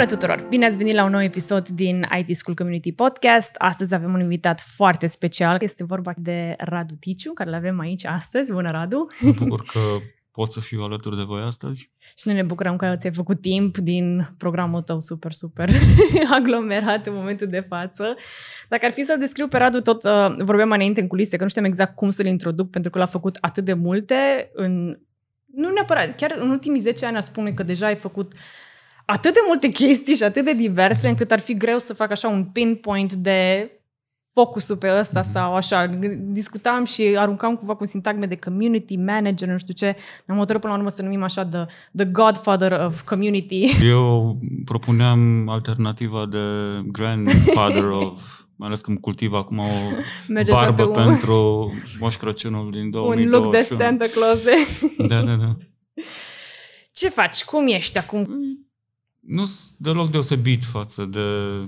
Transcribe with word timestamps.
Bună 0.00 0.12
tuturor! 0.12 0.46
Bine 0.48 0.66
ați 0.66 0.76
venit 0.76 0.94
la 0.94 1.04
un 1.04 1.10
nou 1.10 1.22
episod 1.22 1.68
din 1.68 2.06
IT 2.18 2.36
School 2.36 2.56
Community 2.56 2.92
Podcast. 2.92 3.54
Astăzi 3.58 3.94
avem 3.94 4.12
un 4.12 4.20
invitat 4.20 4.60
foarte 4.60 5.06
special. 5.06 5.56
Este 5.60 5.84
vorba 5.84 6.12
de 6.16 6.54
Radu 6.58 6.94
Ticiu, 6.94 7.32
care 7.32 7.48
îl 7.48 7.54
avem 7.54 7.80
aici 7.80 8.04
astăzi. 8.04 8.52
Bună, 8.52 8.70
Radu! 8.70 9.06
Mă 9.20 9.32
bucur 9.38 9.62
că 9.72 9.78
pot 10.30 10.52
să 10.52 10.60
fiu 10.60 10.80
alături 10.80 11.16
de 11.16 11.22
voi 11.22 11.42
astăzi. 11.42 11.92
Și 11.98 12.26
noi 12.26 12.34
ne 12.34 12.42
bucurăm 12.42 12.76
că 12.76 12.94
ți-ai 12.96 13.12
făcut 13.12 13.40
timp 13.40 13.76
din 13.76 14.34
programul 14.38 14.82
tău 14.82 15.00
super, 15.00 15.32
super 15.32 15.70
aglomerat 16.38 17.06
în 17.06 17.14
momentul 17.14 17.46
de 17.46 17.66
față. 17.68 18.16
Dacă 18.68 18.86
ar 18.86 18.92
fi 18.92 19.02
să 19.02 19.16
descriu 19.18 19.48
pe 19.48 19.58
Radu, 19.58 19.80
tot 19.80 20.04
uh, 20.04 20.36
vorbeam 20.38 20.70
înainte 20.70 21.00
în 21.00 21.06
culise, 21.06 21.36
că 21.36 21.42
nu 21.42 21.48
știam 21.48 21.64
exact 21.64 21.96
cum 21.96 22.10
să-l 22.10 22.26
introduc, 22.26 22.70
pentru 22.70 22.90
că 22.90 22.98
l-a 22.98 23.06
făcut 23.06 23.36
atât 23.40 23.64
de 23.64 23.72
multe 23.72 24.50
în 24.52 24.98
nu 25.54 25.70
neapărat, 25.70 26.16
chiar 26.16 26.36
în 26.38 26.50
ultimii 26.50 26.80
10 26.80 27.06
ani 27.06 27.16
a 27.16 27.20
spune 27.20 27.52
că 27.52 27.62
deja 27.62 27.86
ai 27.86 27.96
făcut 27.96 28.32
atât 29.10 29.32
de 29.32 29.40
multe 29.46 29.68
chestii 29.68 30.14
și 30.14 30.22
atât 30.22 30.44
de 30.44 30.52
diverse 30.52 31.08
încât 31.08 31.30
ar 31.30 31.40
fi 31.40 31.56
greu 31.56 31.78
să 31.78 31.94
fac 31.94 32.10
așa 32.10 32.28
un 32.28 32.44
pinpoint 32.44 33.12
de 33.12 33.70
focusul 34.32 34.76
pe 34.76 34.98
ăsta 34.98 35.20
mm-hmm. 35.20 35.32
sau 35.32 35.54
așa. 35.54 35.86
Discutam 36.18 36.84
și 36.84 37.14
aruncam 37.16 37.56
cumva 37.56 37.74
cu 37.74 37.84
sintagme 37.84 38.26
de 38.26 38.36
community 38.36 38.96
manager, 38.96 39.48
nu 39.48 39.58
știu 39.58 39.74
ce. 39.74 39.96
Ne-am 40.24 40.38
hotărât 40.38 40.60
până 40.60 40.72
la 40.72 40.78
urmă 40.78 40.90
să 40.90 41.02
numim 41.02 41.22
așa 41.22 41.46
the, 41.46 41.64
the 41.96 42.04
godfather 42.04 42.72
of 42.72 43.02
community. 43.02 43.70
Eu 43.82 44.38
propuneam 44.64 45.48
alternativa 45.48 46.26
de 46.26 46.38
grandfather 46.86 47.84
of 48.02 48.40
mai 48.56 48.68
ales 48.68 48.80
că 48.80 48.90
îmi 48.90 49.00
cultiv 49.00 49.32
acum 49.32 49.58
o 49.58 49.64
Merge 50.28 50.52
barbă 50.52 50.86
pe 50.86 51.00
pentru 51.00 51.72
Moș 52.00 52.16
Crăciunul 52.16 52.70
din 52.70 52.90
2021. 52.90 53.36
Un 53.36 53.42
look 53.42 53.52
de 53.52 53.74
Santa 53.74 54.04
Claus 54.04 54.42
de... 54.42 54.50
Da, 55.06 55.22
da, 55.22 55.34
da. 55.34 55.56
Ce 56.98 57.08
faci? 57.08 57.44
Cum 57.44 57.66
ești 57.66 57.98
acum? 57.98 58.28
Nu 59.20 59.44
sunt 59.44 59.78
deloc 59.78 60.10
deosebit 60.10 60.64
față 60.64 61.04
de 61.04 61.20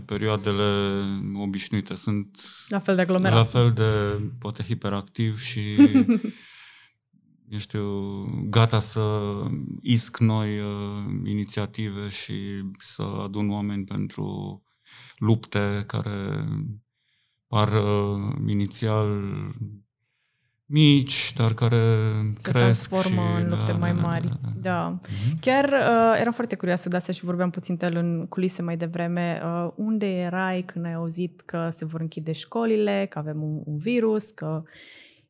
perioadele 0.04 1.02
obișnuite. 1.34 1.94
Sunt 1.94 2.40
la 2.68 2.78
fel 2.78 2.94
de 2.94 3.00
aglomerat. 3.00 3.36
La 3.36 3.44
fel 3.44 3.72
de, 3.72 4.20
poate, 4.38 4.62
hiperactiv 4.62 5.40
și 5.40 5.60
eu 7.52 7.58
știu, 7.58 7.84
gata 8.48 8.78
să 8.78 9.32
isc 9.82 10.18
noi 10.18 10.60
uh, 10.60 11.04
inițiative 11.24 12.08
și 12.08 12.34
să 12.78 13.02
adun 13.02 13.50
oameni 13.50 13.84
pentru 13.84 14.62
lupte 15.16 15.84
care 15.86 16.48
par 17.46 17.68
uh, 17.68 18.34
inițial 18.46 19.34
mici, 20.72 21.32
dar 21.36 21.54
care 21.54 21.76
se 22.38 22.50
cresc 22.50 22.88
transformă 22.88 23.36
și, 23.36 23.42
în 23.42 23.48
lupte 23.48 23.72
da, 23.72 23.78
mai 23.78 23.94
da, 23.94 24.00
mari. 24.00 24.26
Da. 24.26 24.34
da. 24.42 24.50
da. 24.60 24.98
Mm-hmm. 24.98 25.40
Chiar 25.40 25.64
uh, 25.64 26.20
eram 26.20 26.32
foarte 26.32 26.56
curioasă 26.56 26.88
de 26.88 26.96
asta 26.96 27.12
și 27.12 27.24
vorbeam 27.24 27.50
puțin 27.50 27.76
el 27.80 27.96
în 27.96 28.26
culise 28.28 28.62
mai 28.62 28.76
devreme. 28.76 29.40
Uh, 29.44 29.70
unde 29.76 30.06
erai 30.06 30.62
când 30.62 30.84
ai 30.84 30.92
auzit 30.92 31.40
că 31.40 31.68
se 31.72 31.84
vor 31.84 32.00
închide 32.00 32.32
școlile, 32.32 33.06
că 33.10 33.18
avem 33.18 33.42
un, 33.42 33.62
un 33.64 33.76
virus, 33.76 34.30
că 34.30 34.62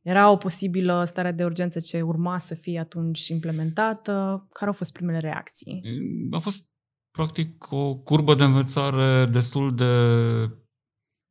era 0.03 0.31
o 0.31 0.37
posibilă 0.37 1.05
stare 1.07 1.33
de 1.33 1.45
urgență 1.45 1.81
ce 1.81 2.01
urma 2.01 2.39
să 2.39 2.55
fie 2.55 2.79
atunci 2.79 3.29
implementată? 3.29 4.47
Care 4.53 4.71
au 4.71 4.77
fost 4.77 4.93
primele 4.93 5.19
reacții? 5.19 5.83
A 6.31 6.39
fost 6.39 6.67
practic 7.11 7.73
o 7.73 7.95
curbă 7.95 8.35
de 8.35 8.45
învățare 8.45 9.27
destul 9.27 9.75
de 9.75 9.85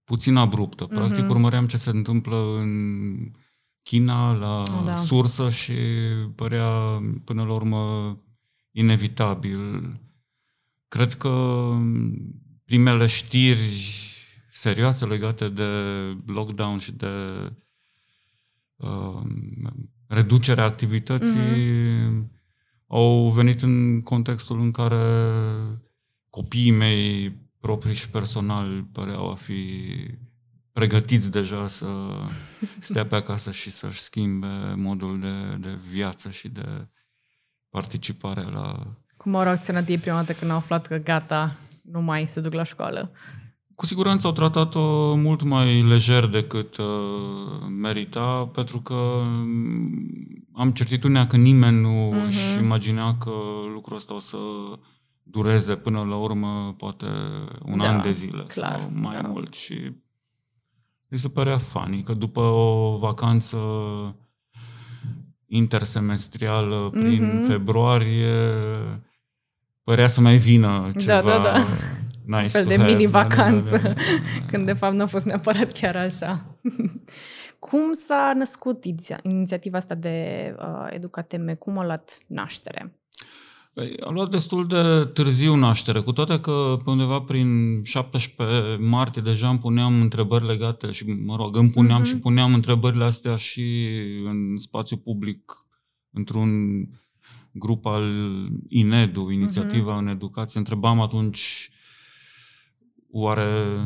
puțin 0.03 0.35
abruptă. 0.35 0.85
Practic 0.85 1.23
mm-hmm. 1.23 1.29
urmăream 1.29 1.67
ce 1.67 1.77
se 1.77 1.89
întâmplă 1.89 2.35
în 2.59 2.69
China 3.83 4.33
la 4.33 4.63
da. 4.85 4.95
sursă 4.95 5.49
și 5.49 5.73
părea 6.35 7.01
până 7.23 7.43
la 7.43 7.53
urmă 7.53 8.17
inevitabil. 8.71 9.99
Cred 10.87 11.13
că 11.13 11.67
primele 12.65 13.05
știri 13.05 14.01
serioase 14.51 15.05
legate 15.05 15.49
de 15.49 15.63
lockdown 16.25 16.77
și 16.77 16.91
de 16.91 17.07
uh, 18.75 19.21
reducerea 20.07 20.63
activității 20.63 21.39
mm-hmm. 21.39 22.27
au 22.87 23.29
venit 23.29 23.61
în 23.61 24.01
contextul 24.01 24.59
în 24.59 24.71
care 24.71 25.25
copiii 26.29 26.71
mei 26.71 27.35
proprii 27.59 27.95
și 27.95 28.09
personal 28.09 28.83
păreau 28.91 29.29
a 29.29 29.35
fi 29.35 29.83
pregătiți 30.73 31.31
deja 31.31 31.67
să 31.67 31.87
stea 32.79 33.05
pe 33.05 33.15
acasă 33.15 33.51
și 33.51 33.69
să-și 33.69 33.99
schimbe 33.99 34.73
modul 34.75 35.19
de, 35.19 35.55
de 35.59 35.77
viață 35.89 36.29
și 36.29 36.49
de 36.49 36.87
participare 37.69 38.41
la... 38.41 38.87
Cum 39.17 39.35
au 39.35 39.43
reacționat 39.43 39.87
ei 39.87 39.97
prima 39.97 40.15
dată 40.15 40.33
când 40.33 40.51
au 40.51 40.57
aflat 40.57 40.87
că 40.87 40.97
gata, 40.97 41.55
nu 41.81 42.01
mai 42.01 42.27
se 42.27 42.39
duc 42.39 42.53
la 42.53 42.63
școală? 42.63 43.11
Cu 43.75 43.85
siguranță 43.85 44.27
au 44.27 44.33
tratat-o 44.33 45.15
mult 45.15 45.43
mai 45.43 45.81
lejer 45.81 46.27
decât 46.27 46.77
uh, 46.77 46.85
merita, 47.69 48.49
pentru 48.53 48.79
că 48.79 49.23
am 50.53 50.71
certitudinea 50.71 51.27
că 51.27 51.37
nimeni 51.37 51.81
nu 51.81 52.13
uh-huh. 52.13 52.25
își 52.25 52.59
imagina 52.59 53.17
că 53.17 53.31
lucrul 53.73 53.95
ăsta 53.95 54.13
o 54.13 54.19
să 54.19 54.37
dureze 55.23 55.75
până 55.75 56.03
la 56.03 56.15
urmă 56.15 56.73
poate 56.77 57.05
un 57.65 57.77
da, 57.77 57.89
an 57.89 58.01
de 58.01 58.11
zile 58.11 58.43
clar, 58.43 58.79
sau 58.79 58.91
mai 58.93 59.21
da. 59.21 59.27
mult 59.27 59.53
și 59.53 59.91
mi 61.11 61.17
se 61.17 61.29
părea 61.29 61.57
funny 61.57 62.03
că 62.03 62.13
după 62.13 62.39
o 62.39 62.95
vacanță 62.97 63.57
intersemestrială 65.45 66.89
prin 66.91 67.41
mm-hmm. 67.41 67.47
februarie 67.47 68.53
părea 69.83 70.07
să 70.07 70.21
mai 70.21 70.37
vină 70.37 70.89
da, 70.93 70.99
ceva 70.99 71.21
da, 71.21 71.37
da, 71.37 71.63
da. 72.25 72.41
nice 72.41 72.47
fel 72.47 72.65
de 72.65 72.77
mini-vacanță, 72.77 73.69
da, 73.69 73.77
da, 73.77 73.87
da, 73.87 73.93
da, 73.93 74.03
da. 74.03 74.45
când 74.49 74.65
de 74.65 74.73
fapt 74.73 74.93
nu 74.93 75.03
a 75.03 75.05
fost 75.05 75.25
neapărat 75.25 75.71
chiar 75.71 75.95
așa. 75.95 76.45
Cum 77.59 77.91
s-a 77.91 78.33
născut 78.35 78.83
inițiativa 79.23 79.77
asta 79.77 79.95
de 79.95 80.55
uh, 80.59 80.87
Educateme? 80.89 81.53
Cum 81.53 81.77
a 81.77 81.85
luat 81.85 82.17
naștere? 82.27 83.00
Păi, 83.73 83.93
a 83.99 84.09
luat 84.09 84.29
destul 84.29 84.67
de 84.67 85.05
târziu 85.13 85.55
naștere, 85.55 85.99
cu 85.99 86.11
toate 86.11 86.39
că 86.39 86.77
pe 86.83 86.89
undeva 86.89 87.21
prin 87.21 87.81
17 87.83 88.77
martie 88.83 89.21
deja 89.21 89.49
îmi 89.49 89.59
puneam 89.59 90.01
întrebări 90.01 90.45
legate 90.45 90.91
și, 90.91 91.05
mă 91.05 91.35
rog, 91.35 91.55
îmi 91.55 91.69
puneam 91.69 92.01
mm-hmm. 92.01 92.07
și 92.07 92.17
puneam 92.17 92.53
întrebările 92.53 93.03
astea 93.03 93.35
și 93.35 93.87
în 94.25 94.57
spațiu 94.57 94.97
public, 94.97 95.53
într-un 96.11 96.49
grup 97.51 97.85
al 97.85 98.03
INEDU, 98.67 99.29
Inițiativa 99.29 99.95
mm-hmm. 99.95 100.01
în 100.01 100.07
Educație. 100.07 100.59
Întrebam 100.59 101.01
atunci 101.01 101.69
oare 103.11 103.77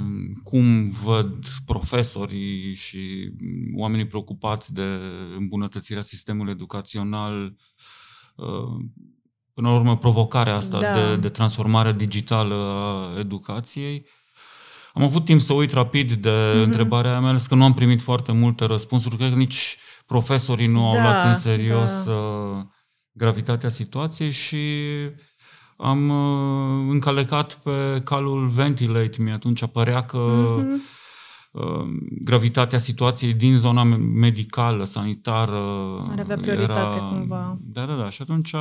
cum 0.44 0.90
văd 0.90 1.46
profesorii 1.66 2.74
și 2.74 3.32
oamenii 3.76 4.08
preocupați 4.08 4.74
de 4.74 5.00
îmbunătățirea 5.38 6.02
sistemului 6.02 6.52
educațional 6.52 7.56
uh, 8.36 8.86
până 9.56 9.70
la 9.70 9.76
urmă, 9.76 9.98
provocarea 9.98 10.56
asta 10.56 10.80
da. 10.80 10.92
de, 10.92 11.16
de 11.16 11.30
transformare 11.30 11.92
digitală 11.92 12.56
a 12.56 13.20
educației. 13.20 14.06
Am 14.94 15.04
avut 15.04 15.26
timp 15.26 15.42
să 15.42 15.54
uit 15.54 15.72
rapid 15.72 16.14
de 16.14 16.30
mm-hmm. 16.30 16.64
întrebarea 16.64 17.20
mea, 17.20 17.36
că 17.48 17.56
nu 17.56 17.64
am 17.64 17.74
primit 17.74 18.02
foarte 18.02 18.32
multe 18.32 18.66
răspunsuri. 18.66 19.16
Cred 19.16 19.30
că 19.30 19.36
nici 19.36 19.78
profesorii 20.06 20.68
nu 20.68 20.88
au 20.88 20.96
da, 20.96 21.02
luat 21.02 21.24
în 21.24 21.36
serios 21.36 22.06
da. 22.06 22.12
Uh, 22.12 22.64
gravitatea 23.12 23.70
situației 23.70 24.32
și 24.32 24.58
am 25.78 26.10
uh, 26.10 26.88
încalecat 26.90 27.60
pe 27.64 28.02
calul 28.04 28.48
Ventilate. 28.48 29.22
Mi 29.22 29.32
atunci 29.32 29.66
părea 29.66 30.02
că 30.02 30.58
mm-hmm. 30.60 31.04
gravitatea 32.24 32.80
situației 32.80 33.34
din 33.34 33.58
zona 33.58 33.84
medicală, 33.84 34.84
sanitară... 34.84 35.60
Ar 36.12 36.20
avea 36.20 36.38
prioritate 36.38 36.98
era... 36.98 37.06
cumva. 37.06 37.58
Da, 37.62 37.86
da, 37.86 37.94
da. 37.94 38.10
Și 38.10 38.22
atunci 38.22 38.54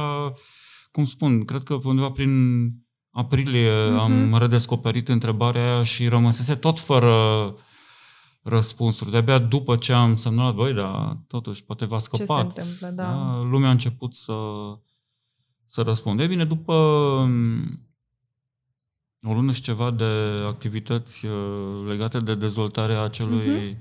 cum 0.95 1.05
spun, 1.05 1.45
cred 1.45 1.63
că 1.63 1.79
undeva 1.85 2.11
prin 2.11 2.65
aprilie 3.11 3.71
uh-huh. 3.71 3.99
am 3.99 4.37
redescoperit 4.37 5.09
întrebarea 5.09 5.73
aia 5.73 5.83
și 5.83 6.09
rămăsese 6.09 6.55
tot 6.55 6.81
fără 6.81 7.15
răspunsuri. 8.43 9.11
De-abia 9.11 9.39
după 9.39 9.77
ce 9.77 9.93
am 9.93 10.17
semnalat, 10.17 10.55
băi, 10.55 10.73
da, 10.73 11.19
totuși, 11.27 11.65
poate 11.65 11.85
v-a 11.85 11.99
scăpat. 11.99 12.55
Ce 12.55 12.61
se 12.61 12.61
întâmplă, 12.61 13.03
da. 13.03 13.11
da. 13.11 13.41
Lumea 13.51 13.69
a 13.69 13.73
început 13.73 14.15
să, 14.15 14.35
să 15.67 15.83
răspunde. 15.83 16.27
bine, 16.27 16.45
după 16.45 16.75
um, 16.75 17.63
o 19.23 19.33
lună 19.33 19.53
și 19.53 19.63
ceva 19.63 19.91
de 19.91 20.43
activități 20.47 21.27
uh, 21.27 21.85
legate 21.87 22.19
de 22.19 22.35
dezvoltarea 22.35 23.03
acelui 23.03 23.77
uh-huh. 23.77 23.79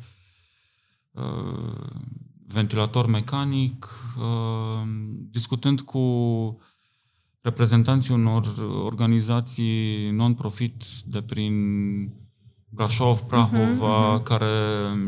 ventilator 2.48 3.06
mecanic, 3.06 3.90
uh, 4.20 4.88
discutând 5.32 5.82
cu 5.82 6.00
reprezentanții 7.44 8.14
unor 8.14 8.44
organizații 8.84 10.10
non-profit 10.10 10.84
de 11.06 11.22
prin 11.22 11.54
Brașov, 12.70 13.20
Prahova, 13.20 14.16
uh-huh, 14.16 14.20
uh-huh. 14.20 14.24
care 14.24 14.46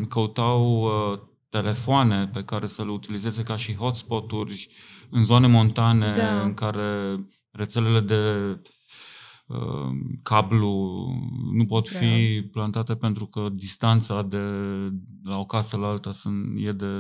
căutau 0.10 0.82
uh, 0.82 1.20
telefoane 1.50 2.28
pe 2.28 2.44
care 2.44 2.68
să 2.68 2.84
le 2.84 2.92
utilizeze 2.92 3.44
ca 3.44 3.56
și 3.56 3.76
hotspot-uri 3.76 4.68
în 5.10 5.24
zone 5.24 5.48
montane 5.48 6.14
da. 6.16 6.42
în 6.42 6.54
care 6.54 7.20
rețelele 7.52 8.00
de 8.00 8.22
uh, 9.48 9.90
cablu 10.24 11.06
nu 11.52 11.66
pot 11.66 11.90
fi 11.90 12.40
da. 12.42 12.48
plantate 12.52 12.96
pentru 12.96 13.26
că 13.26 13.50
distanța 13.52 14.22
de 14.22 14.44
la 15.24 15.38
o 15.40 15.46
casă 15.46 15.78
la 15.78 15.88
alta 15.88 16.12
sunt, 16.12 16.40
e 16.58 16.72
de 16.72 16.96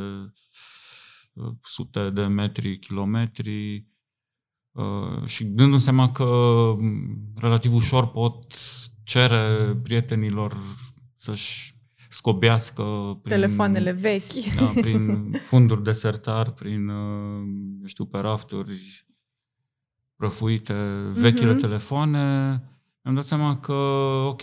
uh, 1.33 1.51
sute 1.63 2.09
de 2.09 2.23
metri, 2.23 2.79
kilometri 2.79 3.75
uh, 3.75 3.94
și 5.25 5.43
dându-mi 5.43 5.81
seama 5.81 6.11
că 6.11 6.23
mm, 6.79 7.31
relativ 7.39 7.73
ușor 7.73 8.07
pot 8.07 8.45
cere 9.03 9.75
prietenilor 9.83 10.57
să-și 11.15 11.73
scobească 12.09 12.83
prin, 13.21 13.35
telefoanele 13.35 13.91
vechi. 13.91 14.55
Da, 14.55 14.65
prin 14.81 15.31
funduri 15.47 15.83
de 15.83 15.91
sertar, 15.91 16.51
prin, 16.51 16.87
uh, 16.87 17.43
știu, 17.85 18.05
pe 18.05 18.17
rafturi 18.17 19.05
prăfuite, 20.15 20.73
vechile 21.13 21.55
uh-huh. 21.55 21.59
telefoane. 21.59 22.19
Mi-am 23.01 23.15
dat 23.15 23.23
seama 23.23 23.57
că, 23.59 23.73
ok, 24.27 24.41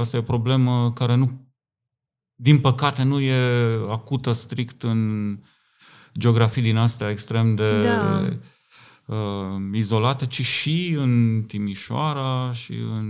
asta 0.00 0.16
e 0.16 0.20
o 0.20 0.22
problemă 0.22 0.92
care 0.92 1.14
nu, 1.14 1.46
din 2.34 2.58
păcate, 2.58 3.02
nu 3.02 3.20
e 3.20 3.34
acută 3.88 4.32
strict 4.32 4.82
în 4.82 5.32
geografii 6.18 6.62
din 6.62 6.76
astea 6.76 7.10
extrem 7.10 7.54
de 7.54 7.80
da. 7.80 8.28
Uh, 9.06 9.16
izolate, 9.72 10.26
ci 10.26 10.44
și 10.44 10.94
în 10.98 11.44
Timișoara 11.46 12.52
și 12.52 12.72
în 12.72 13.06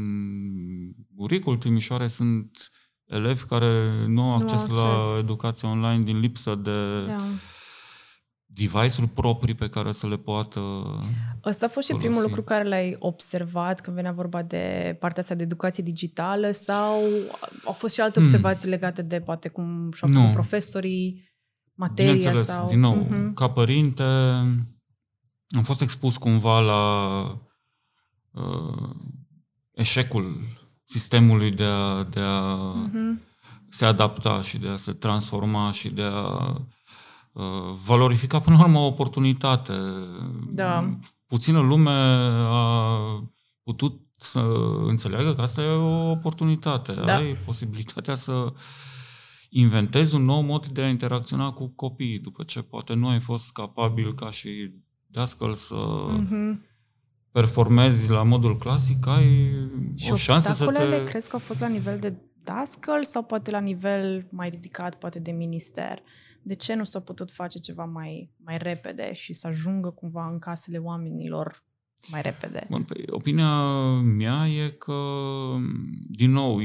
Buricul 1.15 1.57
Timișoare 1.57 2.07
sunt 2.07 2.71
elevi 3.07 3.45
care 3.45 3.91
nu 4.07 4.23
au 4.23 4.37
acces, 4.37 4.67
nu 4.67 4.77
au 4.77 4.93
acces. 4.93 5.11
la 5.11 5.19
educație 5.19 5.69
online 5.69 6.03
din 6.03 6.21
lipsă 6.21 6.55
de 6.55 7.05
da. 7.07 7.23
device-uri 8.47 9.11
proprii 9.15 9.55
pe 9.55 9.69
care 9.69 9.93
să 9.93 10.09
le 10.09 10.17
poată 10.17 10.61
Ăsta 11.45 11.67
a 11.67 11.69
fost 11.69 11.89
și 11.89 11.95
primul 11.95 12.23
lucru 12.23 12.43
care 12.43 12.69
l-ai 12.69 12.97
observat 12.99 13.81
când 13.81 13.97
venea 13.97 14.13
vorba 14.13 14.43
de 14.43 14.97
partea 15.01 15.23
asta 15.23 15.35
de 15.35 15.43
educație 15.43 15.83
digitală 15.83 16.51
sau 16.51 17.03
au 17.65 17.73
fost 17.73 17.95
și 17.95 18.01
alte 18.01 18.19
hmm. 18.19 18.29
observații 18.29 18.69
legate 18.69 19.03
de 19.03 19.21
poate 19.21 19.49
cum 19.49 19.91
și-au 19.93 20.13
făcut 20.13 20.33
profesorii, 20.33 21.35
materia 21.75 22.35
sau... 22.35 22.67
din 22.67 22.81
nou, 22.81 23.07
uh-huh. 23.07 23.35
ca 23.35 23.51
părinte 23.51 24.05
am 25.51 25.63
fost 25.63 25.81
expus 25.81 26.17
cumva 26.17 26.61
la 26.61 27.23
uh, 28.31 28.91
eșecul 29.73 30.41
sistemului 30.85 31.51
de 31.51 31.65
a, 31.65 32.03
de 32.03 32.21
a 32.21 32.59
uh-huh. 32.89 33.23
se 33.69 33.85
adapta 33.85 34.43
și 34.43 34.59
de 34.59 34.69
a 34.69 34.77
se 34.77 34.93
transforma 34.93 35.71
și 35.71 35.89
de 35.89 36.03
a 36.03 36.57
uh, 37.33 37.73
valorifica 37.85 38.39
până 38.39 38.57
la 38.57 38.63
urmă 38.63 38.79
o 38.79 38.87
oportunitate. 38.87 39.79
Da. 40.51 40.99
Puțină 41.27 41.61
lume 41.61 41.91
a 42.49 42.99
putut 43.63 44.01
să 44.17 44.41
înțeleagă 44.87 45.35
că 45.35 45.41
asta 45.41 45.63
e 45.63 45.69
o 45.69 46.11
oportunitate. 46.11 46.93
Da. 46.93 47.17
Ai 47.17 47.35
posibilitatea 47.35 48.15
să 48.15 48.53
inventezi 49.49 50.15
un 50.15 50.25
nou 50.25 50.41
mod 50.41 50.67
de 50.67 50.83
a 50.83 50.89
interacționa 50.89 51.51
cu 51.51 51.69
copiii, 51.69 52.19
după 52.19 52.43
ce 52.43 52.63
poate 52.63 52.95
nu 52.95 53.09
ai 53.09 53.21
fost 53.21 53.53
capabil 53.53 54.15
ca 54.15 54.31
și 54.31 54.73
dascăl 55.17 55.53
să 55.53 55.77
uh-huh 55.77 56.75
performezi 57.37 58.11
la 58.11 58.23
modul 58.23 58.57
clasic, 58.57 59.07
ai 59.07 59.51
și 59.95 60.13
o 60.13 60.17
șansă 60.17 60.53
să 60.53 60.67
te... 60.67 61.05
crezi 61.05 61.29
că 61.29 61.33
au 61.33 61.39
fost 61.39 61.61
la 61.61 61.69
nivel 61.69 61.99
de 61.99 62.15
dascăl 62.43 63.05
sau 63.05 63.23
poate 63.23 63.51
la 63.51 63.61
nivel 63.61 64.27
mai 64.31 64.49
ridicat, 64.49 64.99
poate 64.99 65.19
de 65.19 65.31
minister? 65.31 66.03
De 66.43 66.55
ce 66.55 66.75
nu 66.75 66.85
s-a 66.85 67.01
putut 67.01 67.31
face 67.31 67.59
ceva 67.59 67.85
mai, 67.85 68.31
mai 68.45 68.57
repede 68.59 69.13
și 69.13 69.33
să 69.33 69.47
ajungă 69.47 69.91
cumva 69.91 70.29
în 70.33 70.39
casele 70.39 70.79
oamenilor 70.79 71.63
mai 72.11 72.23
repede? 72.23 72.67
Bun, 72.71 72.83
păi, 72.83 73.05
opinia 73.11 73.71
mea 74.01 74.49
e 74.49 74.69
că, 74.69 74.95
din 76.09 76.31
nou, 76.31 76.61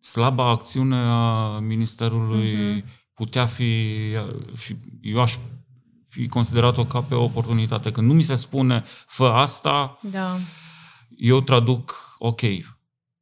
slaba 0.00 0.48
acțiune 0.48 0.96
a 0.96 1.58
Ministerului 1.58 2.80
uh-huh. 2.80 2.84
putea 3.14 3.46
fi, 3.46 3.90
și 4.56 4.76
eu 5.00 5.20
aș 5.20 5.36
fi 6.12 6.28
considerat-o 6.28 6.86
ca 6.86 7.02
pe 7.02 7.14
o 7.14 7.22
oportunitate. 7.22 7.90
Când 7.90 8.06
nu 8.06 8.14
mi 8.14 8.22
se 8.22 8.34
spune, 8.34 8.84
fă 9.06 9.24
asta, 9.24 9.98
da. 10.00 10.36
eu 11.16 11.40
traduc, 11.40 12.14
ok, 12.18 12.40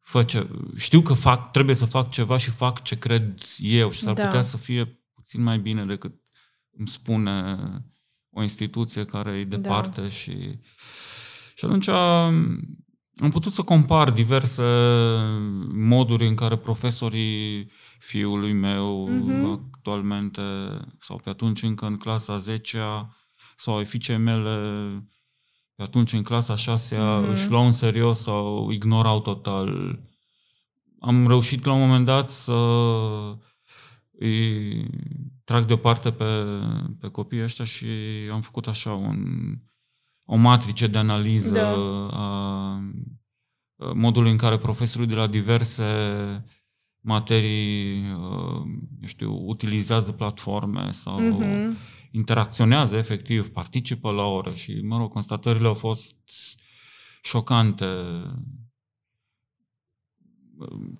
fă 0.00 0.22
ce, 0.22 0.48
știu 0.76 1.00
că 1.00 1.12
fac, 1.12 1.50
trebuie 1.50 1.74
să 1.74 1.84
fac 1.84 2.10
ceva 2.10 2.36
și 2.36 2.50
fac 2.50 2.82
ce 2.82 2.98
cred 2.98 3.42
eu 3.58 3.90
și 3.90 4.00
s-ar 4.00 4.14
da. 4.14 4.24
putea 4.24 4.42
să 4.42 4.56
fie 4.56 5.00
puțin 5.14 5.42
mai 5.42 5.58
bine 5.58 5.84
decât 5.84 6.14
îmi 6.78 6.88
spune 6.88 7.56
o 8.30 8.42
instituție 8.42 9.04
care 9.04 9.30
e 9.30 9.44
departe 9.44 10.00
da. 10.00 10.08
și... 10.08 10.58
Și 11.54 11.64
atunci 11.66 11.88
am 11.88 13.30
putut 13.30 13.52
să 13.52 13.62
compar 13.62 14.10
diverse 14.10 14.62
moduri 15.72 16.26
în 16.26 16.34
care 16.34 16.56
profesorii 16.56 17.70
fiului 18.00 18.52
meu 18.52 19.08
uh-huh. 19.08 19.60
actualmente, 19.74 20.42
sau 21.00 21.20
pe 21.24 21.30
atunci 21.30 21.62
încă 21.62 21.86
în 21.86 21.96
clasa 21.96 22.36
10-a, 22.36 23.16
sau 23.56 23.76
ai 23.76 23.84
fiicei 23.84 24.16
mele 24.16 24.56
pe 25.74 25.82
atunci 25.82 26.12
în 26.12 26.22
clasa 26.22 26.54
6 26.54 26.96
uh-huh. 26.96 27.20
Mhm. 27.20 27.30
își 27.30 27.48
luau 27.48 27.64
în 27.64 27.72
serios 27.72 28.18
sau 28.22 28.70
ignorau 28.70 29.20
total. 29.20 29.98
Am 31.00 31.26
reușit 31.26 31.64
la 31.64 31.72
un 31.72 31.80
moment 31.80 32.04
dat 32.04 32.30
să 32.30 32.52
îi 34.10 34.86
trag 35.44 35.64
deoparte 35.64 36.12
pe, 36.12 36.44
pe 37.00 37.08
copiii 37.08 37.42
ăștia 37.42 37.64
și 37.64 37.86
am 38.32 38.40
făcut 38.40 38.66
așa 38.66 38.92
un, 38.92 39.18
o 40.24 40.36
matrice 40.36 40.86
de 40.86 40.98
analiză 40.98 41.54
da. 41.54 41.68
a 42.12 42.80
modului 43.94 44.30
în 44.30 44.36
care 44.36 44.56
profesorii 44.56 45.06
de 45.06 45.14
la 45.14 45.26
diverse 45.26 45.84
materii, 47.00 48.00
uh, 48.00 48.62
eu 49.00 49.06
știu, 49.06 49.32
utilizează 49.46 50.12
platforme 50.12 50.92
sau 50.92 51.20
uh-huh. 51.20 51.70
interacționează 52.10 52.96
efectiv, 52.96 53.48
participă 53.48 54.10
la 54.10 54.22
ore 54.22 54.54
și, 54.54 54.80
mă 54.82 54.96
rog, 54.96 55.12
constatările 55.12 55.66
au 55.66 55.74
fost 55.74 56.16
șocante. 57.22 57.86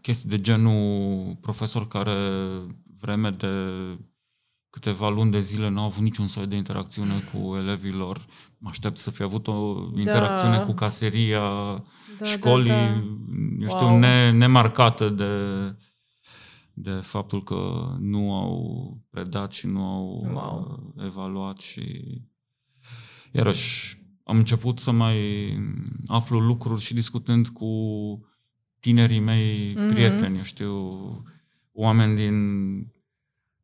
Chestii 0.02 0.28
de 0.28 0.40
genul 0.40 1.36
profesor 1.40 1.88
care 1.88 2.14
vreme 3.00 3.30
de 3.30 3.48
câteva 4.70 5.08
luni 5.08 5.30
de 5.30 5.38
zile 5.38 5.68
nu 5.68 5.80
au 5.80 5.84
avut 5.84 6.02
niciun 6.02 6.26
soi 6.26 6.46
de 6.46 6.56
interacțiune 6.56 7.14
cu 7.32 7.56
elevilor. 7.56 8.26
Mă 8.58 8.68
aștept 8.68 8.98
să 8.98 9.10
fi 9.10 9.22
avut 9.22 9.48
o 9.48 9.76
interacțiune 9.96 10.56
da. 10.56 10.62
cu 10.62 10.72
caseria 10.72 11.40
da, 12.18 12.24
școlii, 12.24 12.68
da, 12.68 12.76
da. 12.76 12.92
eu 13.60 13.68
știu, 13.68 13.86
wow. 13.86 13.98
ne, 13.98 14.30
nemarcată 14.30 15.08
de 15.08 15.26
de 16.82 16.90
faptul 16.90 17.42
că 17.42 17.90
nu 17.98 18.34
au 18.34 18.98
predat 19.10 19.52
și 19.52 19.66
nu 19.66 19.84
au 19.84 20.30
wow. 20.32 20.92
Uh, 20.96 21.04
evaluat 21.04 21.58
și 21.58 21.82
iarăși 23.32 23.98
am 24.24 24.36
început 24.36 24.78
să 24.78 24.90
mai 24.90 25.18
aflu 26.06 26.38
lucruri 26.38 26.80
și 26.80 26.94
discutând 26.94 27.48
cu 27.48 27.68
tinerii 28.80 29.18
mei 29.18 29.74
mm-hmm. 29.74 29.88
prieteni, 29.88 30.36
eu 30.36 30.42
știu, 30.42 30.74
oameni 31.72 32.16
din 32.16 32.36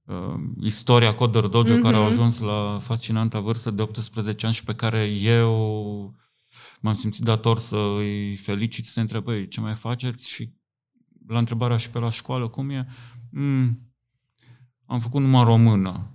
uh, 0.05 0.41
istoria 0.61 1.15
Coder 1.15 1.47
Dojo 1.47 1.77
mm-hmm. 1.77 1.83
care 1.83 1.97
au 1.97 2.05
ajuns 2.05 2.41
la 2.41 2.79
fascinanta 2.81 3.41
vârstă 3.41 3.71
de 3.71 3.83
18 3.83 4.47
ani 4.47 4.55
și 4.55 4.65
pe 4.65 4.75
care 4.75 5.05
eu 5.07 6.15
m-am 6.81 6.95
simțit 6.95 7.25
dator 7.25 7.59
să 7.59 7.95
îi 7.99 8.35
felicit, 8.35 8.87
să 8.87 8.93
te 8.95 9.01
întreb, 9.01 9.49
ce 9.49 9.61
mai 9.61 9.75
faceți 9.75 10.29
și 10.29 10.51
la 11.27 11.39
întrebarea 11.39 11.77
și 11.77 11.91
pe 11.91 11.99
la 11.99 12.09
școală, 12.09 12.49
cum 12.49 12.71
e? 12.71 12.87
Mm, 13.31 13.93
am 14.87 15.01
făcut 15.01 15.21
numai 15.21 15.45
română. 15.45 16.11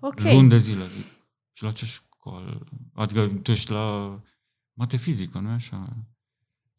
Ok. 0.00 0.20
Luni 0.20 0.48
de 0.48 0.58
zile. 0.58 0.84
Și 1.52 1.62
la 1.62 1.72
ce 1.72 1.84
școală? 1.84 2.66
Adică 2.94 3.28
tu 3.28 3.50
ești 3.50 3.70
la 3.70 4.18
matefizică, 4.72 5.38
nu 5.38 5.48
așa? 5.48 5.96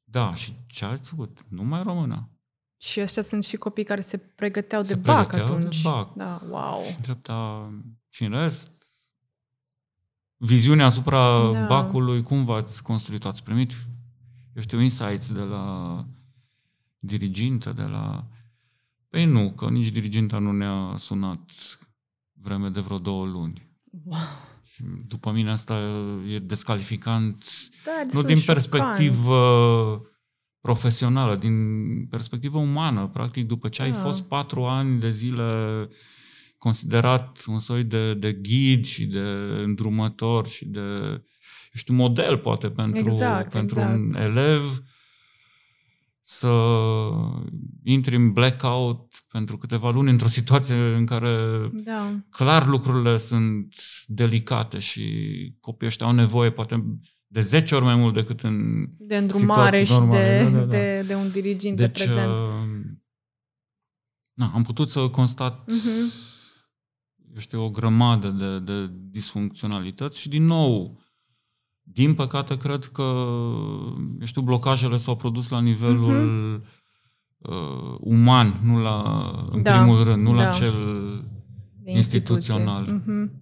Da, 0.03 0.33
și 0.33 0.53
ce 0.67 0.85
ați 0.85 1.09
făcut? 1.09 1.39
Numai 1.47 1.83
română. 1.83 2.29
Și 2.77 3.01
ăștia 3.01 3.21
sunt 3.21 3.43
și 3.43 3.57
copii 3.57 3.83
care 3.83 4.01
se 4.01 4.17
pregăteau 4.17 4.83
se 4.83 4.95
de 4.95 4.99
bac 4.99 5.33
atunci. 5.33 5.81
de 5.81 5.89
bac. 5.89 6.13
Da, 6.13 6.41
wow. 6.49 6.81
Și 6.83 7.01
dreapta, 7.01 7.69
și 8.09 8.23
în 8.23 8.31
rest, 8.31 8.71
viziunea 10.37 10.85
asupra 10.85 11.51
da. 11.51 11.65
bacului, 11.65 12.21
cum 12.21 12.45
v-ați 12.45 12.83
construit? 12.83 13.25
Ați 13.25 13.43
primit, 13.43 13.71
eu 14.53 14.61
știu, 14.61 14.79
insights 14.79 15.31
de 15.31 15.41
la 15.41 16.05
dirigintă, 17.05 17.71
de 17.71 17.81
la... 17.81 18.27
Păi 19.09 19.25
nu, 19.25 19.51
că 19.51 19.69
nici 19.69 19.89
diriginta 19.89 20.37
nu 20.37 20.51
ne-a 20.51 20.95
sunat 20.97 21.51
vreme 22.33 22.69
de 22.69 22.79
vreo 22.79 22.97
două 22.97 23.25
luni. 23.25 23.69
Wow. 24.03 24.19
Și 24.63 24.83
după 25.07 25.31
mine 25.31 25.51
asta 25.51 25.79
e 26.27 26.39
descalificant, 26.39 27.45
da, 27.85 27.91
nu 28.11 28.23
din 28.23 28.41
perspectivă 28.45 30.01
profesională, 30.61 31.35
din 31.35 32.05
perspectivă 32.05 32.57
umană. 32.57 33.07
Practic, 33.07 33.47
după 33.47 33.69
ce 33.69 33.81
ai 33.81 33.91
da. 33.91 33.97
fost 33.97 34.23
patru 34.23 34.63
ani 34.63 34.99
de 34.99 35.09
zile 35.09 35.89
considerat 36.57 37.43
un 37.47 37.59
soi 37.59 37.83
de, 37.83 38.13
de 38.13 38.33
ghid 38.33 38.85
și 38.85 39.05
de 39.05 39.19
îndrumător 39.63 40.47
și 40.47 40.65
de, 40.65 40.79
eu 40.79 41.21
știu, 41.73 41.93
model 41.93 42.37
poate 42.37 42.69
pentru, 42.69 43.11
Exact, 43.11 43.51
pentru 43.51 43.79
exact. 43.79 43.97
un 43.97 44.15
elev 44.15 44.83
să 46.25 46.49
intri 47.83 48.15
în 48.15 48.31
blackout 48.31 49.23
pentru 49.31 49.57
câteva 49.57 49.89
luni 49.91 50.09
într-o 50.09 50.27
situație 50.27 50.75
în 50.75 51.05
care 51.05 51.37
Da. 51.73 52.19
clar 52.29 52.67
lucrurile 52.67 53.17
sunt 53.17 53.75
delicate 54.05 54.77
și 54.79 55.05
copiii 55.59 55.89
ăștia 55.89 56.05
au 56.05 56.11
nevoie 56.13 56.51
poate 56.51 56.99
de 57.27 57.39
10 57.39 57.75
ori 57.75 57.83
mai 57.83 57.95
mult 57.95 58.13
decât 58.13 58.41
în... 58.41 58.85
De 58.97 59.17
îndrumare 59.17 59.77
și 59.77 59.85
Situații 59.85 60.05
normale, 60.07 60.43
de, 60.43 60.49
da, 60.49 60.57
da, 60.59 60.65
da. 60.65 60.65
De, 60.65 61.03
de 61.07 61.15
un 61.15 61.31
dirigint 61.31 61.77
Deci, 61.77 61.97
de 61.99 62.03
prezent. 62.05 62.29
uh, 62.31 62.81
na, 64.33 64.51
am 64.53 64.63
putut 64.63 64.89
să 64.89 65.09
constat 65.09 65.67
Mhm. 65.67 66.11
eu 67.33 67.39
știu, 67.39 67.63
o 67.63 67.69
grămadă 67.69 68.29
de, 68.29 68.59
de 68.59 68.89
disfuncționalități 68.93 70.19
și 70.19 70.29
din 70.29 70.45
nou, 70.45 71.01
din 71.83 72.13
păcate, 72.13 72.57
cred 72.57 72.85
că, 72.85 73.01
eu 74.19 74.25
știu, 74.25 74.41
blocajele 74.41 74.97
s-au 74.97 75.15
produs 75.15 75.49
la 75.49 75.61
nivelul 75.61 76.53
uh, 77.37 77.95
uman, 77.99 78.53
nu 78.63 78.81
la, 78.81 79.01
în 79.51 79.61
Da, 79.63 79.77
primul 79.77 80.03
rând, 80.03 80.23
nu 80.23 80.35
da. 80.35 80.41
la 80.43 80.49
cel 80.49 80.73
de 81.83 81.91
instituțional. 81.91 82.79
instituție. 82.87 83.13
Mhm. 83.13 83.41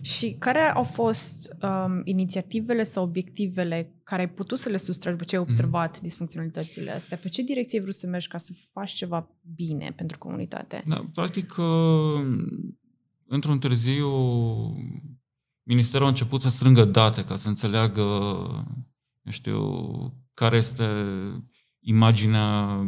Și 0.00 0.36
care 0.38 0.58
au 0.74 0.82
fost 0.82 1.56
um, 1.62 2.00
inițiativele 2.04 2.82
sau 2.82 3.04
obiectivele 3.04 3.94
care 4.02 4.20
ai 4.22 4.28
putut 4.28 4.58
să 4.58 4.68
le 4.68 4.76
sustragi 4.76 5.16
după 5.16 5.28
ce 5.28 5.36
ai 5.36 5.42
Mhm. 5.42 5.50
observat 5.50 6.00
disfuncționalitățile 6.00 6.90
astea? 6.90 7.16
Pe 7.16 7.28
ce 7.28 7.42
direcție 7.42 7.78
ai 7.78 7.84
vrut 7.84 7.96
să 7.96 8.06
mergi 8.06 8.28
ca 8.28 8.38
să 8.38 8.52
faci 8.72 8.90
ceva 8.92 9.28
bine 9.54 9.92
pentru 9.96 10.18
comunitate? 10.18 10.82
Da, 10.86 11.04
practic, 11.14 11.54
uh, 11.58 12.44
într-un 13.26 13.58
târziu, 13.58 14.08
Ministerul 15.62 16.06
a 16.06 16.08
început 16.08 16.40
să 16.40 16.48
strângă 16.48 16.84
date 16.84 17.24
ca 17.24 17.36
să 17.36 17.48
înțeleagă, 17.48 18.02
eu 19.22 19.32
știu, 19.32 19.60
care 20.34 20.56
este 20.56 20.86
imaginea 21.80 22.80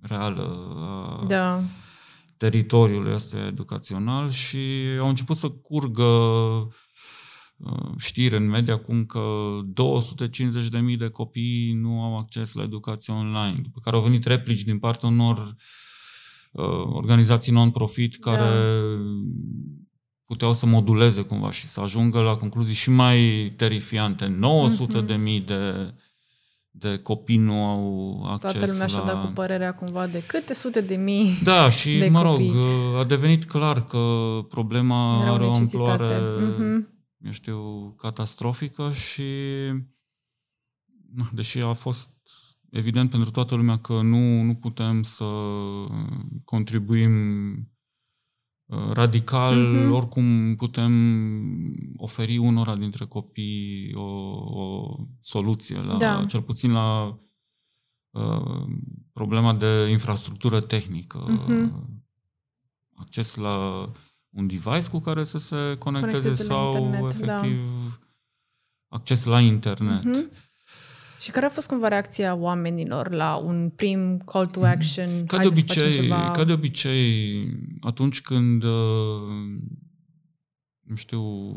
reală 0.00 0.74
a 0.76 1.24
Da. 1.26 1.62
teritoriului 2.36 3.12
ăsta 3.12 3.46
educațional 3.46 4.30
și 4.30 4.58
au 5.00 5.08
început 5.08 5.36
să 5.36 5.48
curgă 5.48 6.02
uh, 6.02 7.90
știri 7.98 8.36
în 8.36 8.48
media 8.48 8.74
acum 8.74 9.04
că 9.04 9.58
250.000 10.92 10.96
de 10.98 11.08
copii 11.08 11.72
nu 11.72 12.02
au 12.02 12.18
acces 12.18 12.52
la 12.52 12.62
educație 12.62 13.12
online, 13.12 13.58
după 13.62 13.80
care 13.82 13.96
au 13.96 14.02
venit 14.02 14.24
replici 14.24 14.62
din 14.62 14.78
partea 14.78 15.08
unor 15.08 15.54
uh, 16.52 16.64
organizații 16.84 17.52
non-profit 17.52 18.18
care 18.18 18.78
puteau 20.28 20.52
să 20.52 20.66
moduleze 20.66 21.22
cumva 21.22 21.50
și 21.50 21.66
să 21.66 21.80
ajungă 21.80 22.20
la 22.20 22.36
concluzii 22.36 22.74
și 22.74 22.90
mai 22.90 23.52
terifiante. 23.56 24.26
900 24.26 25.00
de 25.00 25.14
mii 25.14 25.40
de, 25.40 25.94
de 26.70 26.98
copii 26.98 27.36
nu 27.36 27.64
au 27.64 28.22
acces 28.24 28.52
Toată 28.52 28.72
lumea 28.72 28.86
și-a 28.86 28.98
la... 28.98 29.04
dat 29.04 29.24
cu 29.26 29.32
părerea 29.32 29.74
cumva 29.74 30.06
de 30.06 30.22
câte 30.26 30.54
sute 30.54 30.80
de 30.80 30.94
mii. 30.96 31.38
Da, 31.42 31.70
și 31.70 31.98
de 31.98 32.08
mă 32.08 32.22
rog, 32.22 32.32
copii. 32.36 32.52
a 32.98 33.04
devenit 33.04 33.44
clar 33.44 33.84
că 33.86 33.98
problema 34.48 35.18
Era 35.22 35.30
o 35.30 35.34
are 35.34 35.44
o 35.44 35.48
necesitate. 35.48 35.90
amploare, 36.02 36.20
Mhm. 36.58 36.88
eu 37.24 37.30
știu, 37.30 37.60
catastrofică 37.98 38.90
și 38.92 39.22
na, 41.14 41.30
deși 41.32 41.58
a 41.58 41.72
fost 41.72 42.10
evident 42.70 43.10
pentru 43.10 43.30
toată 43.30 43.54
lumea 43.54 43.78
că 43.78 43.92
nu, 44.02 44.42
nu 44.42 44.54
putem 44.54 45.02
să 45.02 45.24
contribuim 46.44 47.12
uh, 47.50 47.56
radical, 48.92 49.54
Mhm. 49.56 49.92
oricum 49.92 50.54
putem 50.56 50.92
oferi 51.96 52.36
unora 52.38 52.76
dintre 52.76 53.04
copii 53.04 53.94
o, 53.94 54.02
o 54.60 54.96
soluție, 55.20 55.80
la, 55.80 55.96
Da. 55.96 56.24
cel 56.28 56.42
puțin 56.42 56.72
la 56.72 57.18
uh, 58.10 58.66
problema 59.12 59.54
de 59.54 59.86
infrastructură 59.90 60.60
tehnică, 60.60 61.24
Mhm. 61.28 62.02
acces 62.94 63.34
la 63.36 63.88
un 64.30 64.46
device 64.46 64.88
cu 64.90 64.98
care 64.98 65.24
să 65.24 65.38
se 65.38 65.76
conecteze, 65.78 66.18
Conecteze 66.18 66.42
la 66.42 66.54
sau 66.54 66.84
internet, 66.84 67.00
da. 67.24 67.34
efectiv 67.34 67.60
acces 68.88 69.24
la 69.24 69.40
internet. 69.40 70.04
Mhm. 70.04 70.30
Și 71.20 71.30
care 71.30 71.46
a 71.46 71.50
fost 71.50 71.68
cumva 71.68 71.88
reacția 71.88 72.34
oamenilor 72.34 73.10
la 73.10 73.36
un 73.36 73.70
prim 73.76 74.18
call 74.18 74.46
to 74.46 74.64
action? 74.64 75.06
Mhm. 75.16 75.26
Ca 75.26 75.36
de, 75.36 75.42
haideți 75.42 75.60
să 75.60 75.66
facem 75.66 75.84
obicei, 75.86 76.02
ceva... 76.02 76.30
ca 76.30 76.44
de 76.44 76.52
obicei, 76.52 77.46
atunci 77.80 78.20
când, 78.20 78.62
uh, 78.62 79.60
nu 80.80 80.94
știu, 80.94 81.54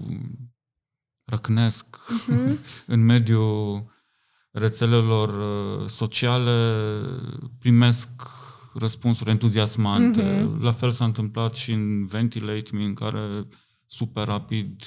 răcnesc 1.25 1.98
Mhm. 2.27 2.60
în 2.94 3.06
mediul 3.06 3.89
rețelelor 4.51 5.30
uh, 5.82 5.88
sociale, 5.89 6.75
primesc 7.60 8.10
răspunsuri 8.74 9.30
entuziasmante. 9.30 10.22
Mhm. 10.44 10.63
La 10.63 10.72
fel 10.72 10.91
s-a 10.91 11.06
întâmplat 11.06 11.56
și 11.56 11.72
în 11.72 12.06
Ventilate 12.06 12.70
Me, 12.74 12.84
în 12.84 12.94
care 12.94 13.48
super 13.86 14.25
rapid 14.27 14.84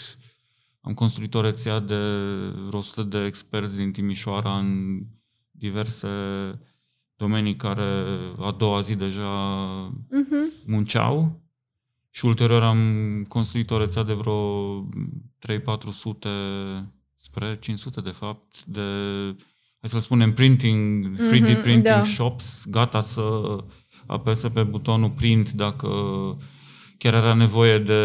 am 0.86 0.94
construit 0.94 1.34
o 1.34 1.40
rețea 1.40 1.78
de 1.78 1.94
vreo 2.66 2.78
100 2.78 3.02
de 3.02 3.24
experți 3.24 3.76
din 3.76 3.92
Timișoara 3.92 4.58
în 4.58 5.00
diverse 5.50 6.08
domenii 7.16 7.56
care 7.56 8.04
a 8.38 8.50
doua 8.50 8.80
zi 8.80 8.94
deja 8.94 9.28
Mhm. 10.10 10.52
munceau 10.66 11.40
și 12.10 12.24
ulterior 12.24 12.62
am 12.62 13.24
construit 13.28 13.70
o 13.70 13.78
rețea 13.78 14.02
de 14.02 14.12
vreo 14.12 14.80
3-400 15.38 16.28
spre 17.16 17.54
500 17.54 18.00
de 18.00 18.10
fapt 18.10 18.64
de, 18.64 18.80
hai 19.80 19.88
să 19.90 19.98
spunem, 19.98 20.32
printing, 20.32 21.16
3D 21.16 21.52
Mhm, 21.52 21.60
printing 21.60 21.82
da. 21.82 22.04
shops, 22.04 22.64
gata 22.70 23.00
să 23.00 23.56
apese 24.06 24.48
pe 24.50 24.62
butonul 24.62 25.10
print 25.10 25.50
dacă 25.52 25.88
chiar 27.04 27.14
era 27.14 27.34
nevoie 27.34 27.78
de 27.78 28.00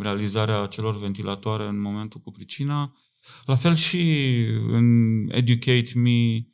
realizarea 0.00 0.66
celor 0.66 0.98
ventilatoare 0.98 1.66
în 1.66 1.80
momentul 1.80 2.20
cu 2.20 2.30
pricina. 2.30 2.96
La 3.44 3.54
fel 3.54 3.74
și 3.74 4.00
în 4.68 4.84
Educate 5.30 5.90
Me, 5.94 6.46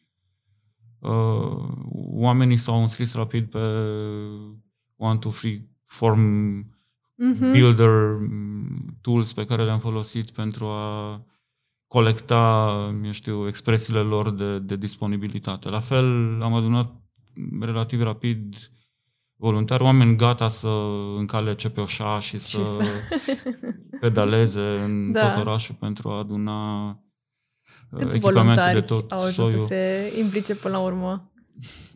uh, 0.99 1.69
oamenii 1.95 2.57
s-au 2.57 2.81
înscris 2.81 3.15
rapid 3.15 3.45
pe 3.51 3.59
one, 4.97 5.19
two, 5.19 5.31
three 5.31 5.69
form 5.85 6.21
Mhm. 7.17 7.51
builder 7.53 8.17
mm, 8.19 8.99
tools 9.01 9.33
pe 9.33 9.45
care 9.45 9.65
le-am 9.65 9.79
folosit 9.79 10.31
pentru 10.31 10.67
a 10.67 11.25
colecta, 11.87 12.75
eu 13.05 13.11
știu, 13.11 13.47
expresiile 13.47 14.01
lor 14.01 14.31
de, 14.31 14.59
de 14.59 14.77
disponibilitate. 14.77 15.69
La 15.69 15.81
fel 15.81 16.39
am 16.43 16.55
adunat 16.55 16.95
relativ 17.61 18.03
rapid 18.03 18.55
voluntari, 19.41 19.83
oameni 19.83 20.17
gata 20.17 20.49
să 20.49 20.69
încalece 21.19 21.69
pe 21.69 21.81
oșa 21.81 22.19
și 22.19 22.39
să, 22.39 22.49
Și 22.49 22.57
să- 22.57 23.05
pedaleze 24.01 24.61
în 24.85 25.13
Da. 25.13 25.31
tot 25.31 25.41
orașul 25.47 25.75
pentru 25.81 26.09
a 26.09 26.19
aduna 26.19 26.87
uh, 26.89 27.99
Câți 27.99 28.17
echipamente 28.17 28.43
voluntari 28.61 28.75
de 28.75 28.81
tot 28.81 29.11
au 29.13 29.19
ajuns 29.19 29.35
să 29.35 29.43
soiul. 29.43 29.67
se 29.67 30.13
implice 30.21 30.55
până 30.55 30.75
la 30.77 30.81
urmă? 30.81 31.33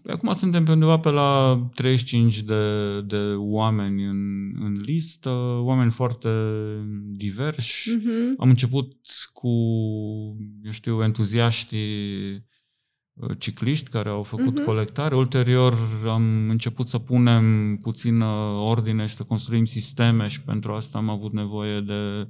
Acum 0.06 0.32
suntem 0.32 0.64
pe 0.64 0.70
undeva 0.70 0.98
pe 0.98 1.10
la 1.10 1.60
35 1.74 2.40
de, 2.42 3.00
de 3.00 3.34
oameni 3.36 4.04
în, 4.04 4.52
în 4.64 4.72
listă, 4.80 5.30
oameni 5.60 5.90
foarte 5.90 6.28
diversi. 7.16 7.90
Mhm. 7.96 8.34
Am 8.38 8.48
început 8.48 8.92
cu, 9.32 9.48
eu 10.64 10.70
știu, 10.70 11.02
entuziaștii 11.02 12.32
uh, 12.32 12.40
cicliști 13.38 13.90
care 13.90 14.08
au 14.08 14.22
făcut 14.22 14.54
Mhm. 14.54 14.64
colectare. 14.64 15.14
Ulterior 15.16 15.74
am 16.06 16.48
început 16.50 16.88
să 16.88 16.98
punem 16.98 17.76
puțină 17.76 18.24
ordine 18.58 19.06
și 19.06 19.14
să 19.14 19.22
construim 19.24 19.64
sisteme 19.64 20.26
și 20.26 20.40
pentru 20.42 20.72
asta 20.72 20.98
am 20.98 21.08
avut 21.08 21.32
nevoie 21.32 21.80
de 21.80 22.28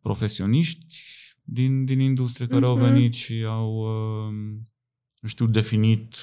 profesioniști 0.00 0.96
din, 1.42 1.84
din 1.84 2.00
industrie 2.00 2.46
care 2.46 2.64
au 2.64 2.74
Mhm. 2.76 2.82
venit 2.84 3.14
și 3.14 3.44
au, 3.46 3.74
uh, 3.76 4.34
nu 5.20 5.28
știu, 5.28 5.46
definit 5.46 6.16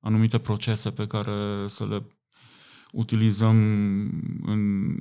anumite 0.00 0.38
procese 0.38 0.90
pe 0.90 1.06
care 1.06 1.64
să 1.66 1.86
le 1.86 2.06
utilizăm 2.92 3.56
în 4.46 4.92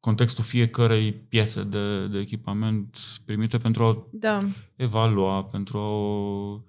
contextul 0.00 0.44
fiecărei 0.44 1.12
piese 1.12 1.62
de, 1.64 2.06
de 2.06 2.18
echipament 2.18 2.98
primite 3.24 3.58
pentru 3.58 3.84
a 3.84 4.06
Da. 4.12 4.48
evalua, 4.76 5.44
pentru 5.44 5.78
a 5.78 5.88
o, 5.88 6.60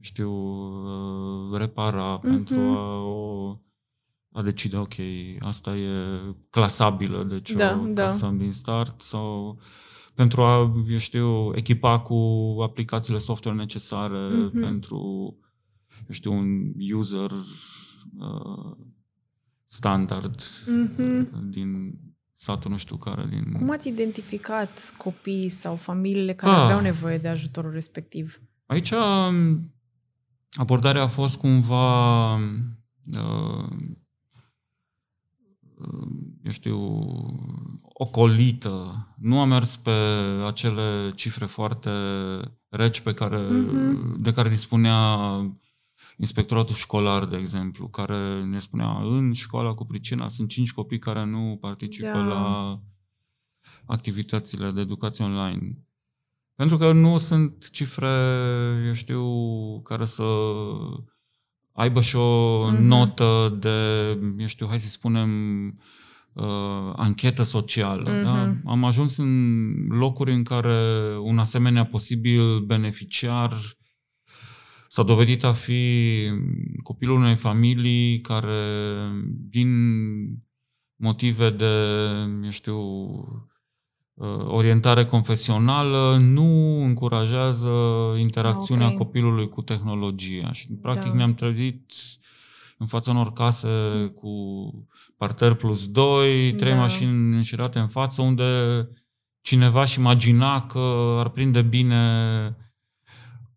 știu, 0.00 0.30
uh, 0.30 1.58
repara, 1.58 2.12
Mhm. 2.14 2.28
pentru 2.30 2.60
a 2.60 3.02
o 3.02 3.58
a 4.32 4.42
decide, 4.42 4.76
ok, 4.76 4.94
asta 5.40 5.76
e 5.76 5.90
clasabilă, 6.50 7.24
deci 7.24 7.50
Da, 7.52 7.80
o 7.82 7.86
da. 7.92 8.02
clasăm 8.04 8.36
din 8.38 8.52
start 8.52 9.00
sau 9.00 9.58
pentru 10.14 10.42
a, 10.42 10.72
eu 10.90 10.98
știu, 10.98 11.56
echipa 11.56 12.00
cu 12.00 12.14
aplicațiile 12.62 13.18
software 13.18 13.56
necesare 13.56 14.28
Mhm. 14.28 14.60
pentru, 14.60 14.98
eu 16.06 16.10
știu, 16.10 16.32
un 16.32 16.72
user 16.94 17.30
uh, 18.18 18.76
standard 19.64 20.40
Mhm. 20.66 21.50
din 21.50 21.98
satul 22.32 22.70
nu 22.70 22.76
știu 22.76 22.96
care 22.96 23.26
din... 23.30 23.52
Cum 23.52 23.70
ați 23.70 23.88
identificat 23.88 24.94
copiii 24.96 25.48
sau 25.48 25.76
familiile 25.76 26.34
care 26.34 26.52
ah. 26.52 26.58
aveau 26.62 26.80
nevoie 26.80 27.18
de 27.18 27.28
ajutorul 27.28 27.70
respectiv? 27.72 28.40
Aici 28.66 28.90
um, 28.90 29.58
abordarea 30.50 31.02
a 31.02 31.06
fost 31.06 31.36
cumva 31.36 32.34
uh, 32.34 33.68
eu 36.42 36.50
știu, 36.50 36.78
ocolită. 37.82 39.06
Nu 39.18 39.40
a 39.40 39.44
mers 39.44 39.76
pe 39.76 39.90
acele 40.44 41.12
cifre 41.14 41.46
foarte 41.46 41.90
reci 42.68 43.00
pe 43.00 43.14
care, 43.14 43.48
mm-hmm. 43.48 44.18
de 44.18 44.32
care 44.32 44.48
dispunea 44.48 45.16
inspectoratul 46.16 46.74
școlar, 46.74 47.24
de 47.24 47.36
exemplu, 47.36 47.88
care 47.88 48.44
ne 48.44 48.58
spunea 48.58 48.98
în 49.02 49.32
școala 49.32 49.74
cu 49.74 49.84
pricina 49.84 50.28
sunt 50.28 50.48
cinci 50.48 50.72
copii 50.72 50.98
care 50.98 51.24
nu 51.24 51.58
participă 51.60 52.06
da. 52.06 52.18
la 52.18 52.80
activitățile 53.86 54.70
de 54.70 54.80
educație 54.80 55.24
online. 55.24 55.84
Pentru 56.60 56.78
că 56.78 56.92
nu 56.92 57.18
sunt 57.18 57.70
cifre, 57.70 58.08
eu 58.86 58.92
știu, 58.92 59.24
care 59.80 60.04
să 60.04 60.24
aibă 61.72 62.00
și 62.00 62.16
o 62.16 62.66
mm-hmm. 62.66 62.78
notă 62.78 63.56
de, 63.60 63.68
eu 64.38 64.46
știu, 64.46 64.66
hai 64.68 64.78
să 64.78 64.88
spunem, 64.88 65.30
uh, 66.32 66.92
anchetă 66.96 67.42
socială. 67.42 68.10
Mm-hmm. 68.10 68.24
Da? 68.24 68.56
Am 68.64 68.84
ajuns 68.84 69.16
în 69.16 69.86
locuri 69.88 70.32
în 70.32 70.42
care 70.42 71.16
un 71.22 71.38
asemenea 71.38 71.84
posibil 71.84 72.60
beneficiar 72.60 73.56
s-a 74.88 75.02
dovedit 75.02 75.44
a 75.44 75.52
fi 75.52 76.22
copilul 76.82 77.16
unei 77.16 77.36
familii 77.36 78.20
care, 78.20 78.96
din 79.50 79.70
motive 80.96 81.50
de, 81.50 81.64
eu 82.44 82.50
știu, 82.50 82.78
uh, 82.78 83.49
orientare 84.46 85.04
confesională, 85.04 86.16
nu 86.20 86.80
încurajează 86.82 87.70
interacțiunea 88.18 88.84
okay. 88.84 88.96
copilului 88.96 89.48
cu 89.48 89.62
tehnologia. 89.62 90.52
Și, 90.52 90.68
practic, 90.82 91.10
da. 91.10 91.16
ne-am 91.16 91.34
trezit 91.34 91.92
în 92.78 92.86
fața 92.86 93.10
unor 93.10 93.32
case 93.32 93.68
cu 94.14 94.30
parter 95.16 95.54
plus 95.54 95.88
2, 95.88 96.54
trei 96.54 96.72
da. 96.72 96.78
mașini 96.78 97.34
înșirate 97.34 97.78
în 97.78 97.88
față, 97.88 98.22
unde 98.22 98.44
cineva 99.40 99.84
și 99.84 99.98
imagina 99.98 100.66
că 100.66 101.16
ar 101.18 101.28
prinde 101.28 101.62
bine 101.62 102.56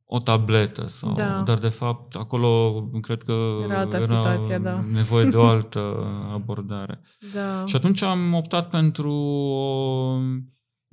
o 0.05 0.19
tabletă. 0.19 0.87
Sau, 0.87 1.13
da. 1.13 1.41
Dar, 1.45 1.57
de 1.57 1.69
fapt, 1.69 2.15
acolo 2.15 2.83
cred 3.01 3.23
că 3.23 3.35
era, 3.63 3.79
alta 3.79 3.97
era 3.97 4.05
situație, 4.05 4.57
da. 4.57 4.83
nevoie 4.91 5.25
de 5.25 5.37
o 5.37 5.45
altă 5.55 6.07
abordare. 6.33 7.01
Da. 7.33 7.65
Și 7.65 7.75
atunci 7.75 8.01
am 8.01 8.33
optat 8.33 8.69
pentru 8.69 9.11
o 9.11 10.17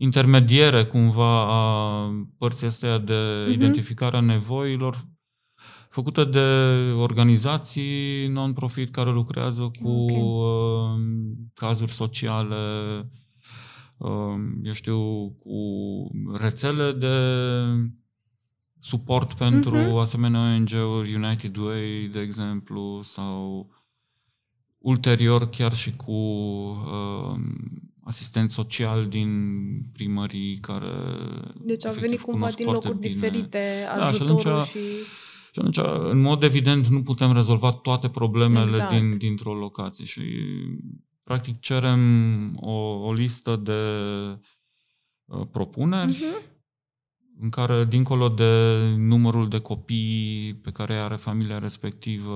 intermediere 0.02 0.84
cumva 0.84 1.46
a 1.46 2.10
părții 2.38 2.66
astea 2.66 2.98
de 2.98 3.44
uh-huh. 3.46 3.52
identificare 3.52 4.16
a 4.16 4.20
nevoilor 4.20 5.08
făcută 5.88 6.24
de 6.24 6.40
organizații 6.96 8.26
non-profit 8.26 8.90
care 8.90 9.10
lucrează 9.10 9.70
cu 9.82 9.88
okay. 9.88 10.20
uh, 10.20 11.00
cazuri 11.54 11.90
sociale, 11.90 12.56
uh, 13.98 14.34
eu 14.62 14.72
știu, 14.72 15.30
cu 15.38 15.56
rețele 16.36 16.92
de 16.92 17.16
suport 18.78 19.32
pentru 19.32 19.78
uh-huh. 19.78 20.00
asemenea 20.00 20.54
ONG-uri, 20.54 21.14
United 21.14 21.56
Way, 21.56 22.08
de 22.12 22.20
exemplu, 22.20 23.00
sau 23.02 23.68
ulterior 24.78 25.48
chiar 25.48 25.74
și 25.74 25.96
cu 25.96 26.12
uh, 26.12 27.40
asistent 28.04 28.50
social 28.50 29.08
din 29.08 29.30
primării 29.92 30.56
care... 30.56 30.92
Deci 31.60 31.86
au 31.86 31.92
venit 31.92 32.20
cumva 32.20 32.48
din 32.48 32.66
locuri 32.66 32.98
bine. 32.98 33.12
diferite 33.12 33.86
ajutorul 33.98 34.42
da, 34.42 34.42
și, 34.42 34.48
atunci, 34.52 34.66
și... 34.68 35.04
Și 35.52 35.58
atunci, 35.58 36.10
în 36.10 36.20
mod 36.20 36.42
evident, 36.42 36.86
nu 36.86 37.02
putem 37.02 37.32
rezolva 37.32 37.72
toate 37.72 38.08
problemele 38.08 38.70
exact. 38.70 38.90
din, 38.90 39.18
dintr-o 39.18 39.54
locație 39.54 40.04
și 40.04 40.22
practic 41.22 41.60
cerem 41.60 42.00
o, 42.60 42.72
o 43.06 43.12
listă 43.12 43.56
de 43.56 43.72
uh, 45.24 45.46
propuneri 45.50 46.12
uh-huh 46.12 46.48
în 47.40 47.48
care, 47.48 47.84
dincolo 47.84 48.28
de 48.28 48.78
numărul 48.96 49.48
de 49.48 49.58
copii 49.58 50.58
pe 50.62 50.70
care 50.70 50.94
are 50.94 51.16
familia 51.16 51.58
respectivă, 51.58 52.34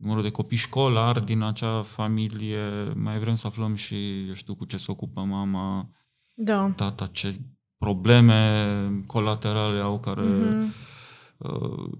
numărul 0.00 0.22
de 0.22 0.30
copii 0.30 0.56
școlari 0.56 1.24
din 1.24 1.42
acea 1.42 1.82
familie, 1.82 2.92
mai 2.94 3.18
vrem 3.18 3.34
să 3.34 3.46
aflăm 3.46 3.74
și, 3.74 4.26
eu 4.26 4.34
știu, 4.34 4.54
cu 4.54 4.64
ce 4.64 4.76
se 4.76 4.90
ocupă 4.90 5.20
mama, 5.20 5.90
da. 6.34 6.72
tata, 6.76 7.06
ce 7.06 7.36
probleme 7.78 9.02
colaterale 9.06 9.80
au 9.80 10.00
care 10.00 10.22
mm-hmm. 10.22 10.72
uh, 11.36 11.90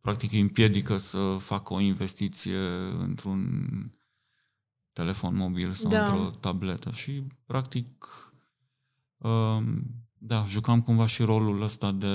practic 0.00 0.32
îi 0.32 0.40
împiedică 0.40 0.96
să 0.96 1.36
facă 1.38 1.72
o 1.72 1.80
investiție 1.80 2.58
într-un 2.98 3.40
telefon 4.92 5.36
mobil 5.36 5.72
sau 5.72 5.90
da. 5.90 6.04
într-o 6.04 6.30
tabletă. 6.40 6.90
Și, 6.90 7.26
practic, 7.46 8.06
uh, 9.16 9.62
da, 10.26 10.44
jucam 10.48 10.80
cumva 10.80 11.06
și 11.06 11.22
rolul 11.22 11.62
ăsta 11.62 11.92
de... 11.92 12.06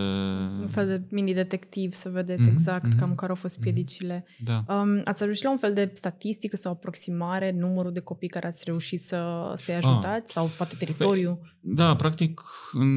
Un 0.62 0.67
fel 0.67 0.88
de 0.88 1.15
mini-detectiv, 1.15 1.93
să 1.93 2.10
vedeți 2.10 2.43
mm-hmm, 2.43 2.52
exact 2.52 2.88
mm-hmm, 2.88 3.00
cam 3.00 3.15
care 3.15 3.30
au 3.30 3.36
fost 3.36 3.56
mhm. 3.56 3.63
piedicile. 3.63 4.26
Da. 4.38 4.63
Um, 4.67 5.02
ați 5.04 5.24
ajuns 5.24 5.41
la 5.41 5.52
un 5.52 5.58
fel 5.58 5.74
de 5.74 5.89
statistică 5.93 6.56
sau 6.56 6.72
aproximare, 6.72 7.52
numărul 7.52 7.91
de 7.91 8.00
copii 8.00 8.28
care 8.28 8.48
ați 8.48 8.62
reușit 8.65 9.00
să, 9.00 9.52
să-i 9.56 9.76
ah. 9.76 9.84
ajutați? 9.84 10.26
Ah. 10.26 10.34
Sau 10.34 10.50
poate 10.58 10.76
teritoriu? 10.76 11.39
Da, 11.60 11.95
practic, 11.95 12.41
în 12.72 12.91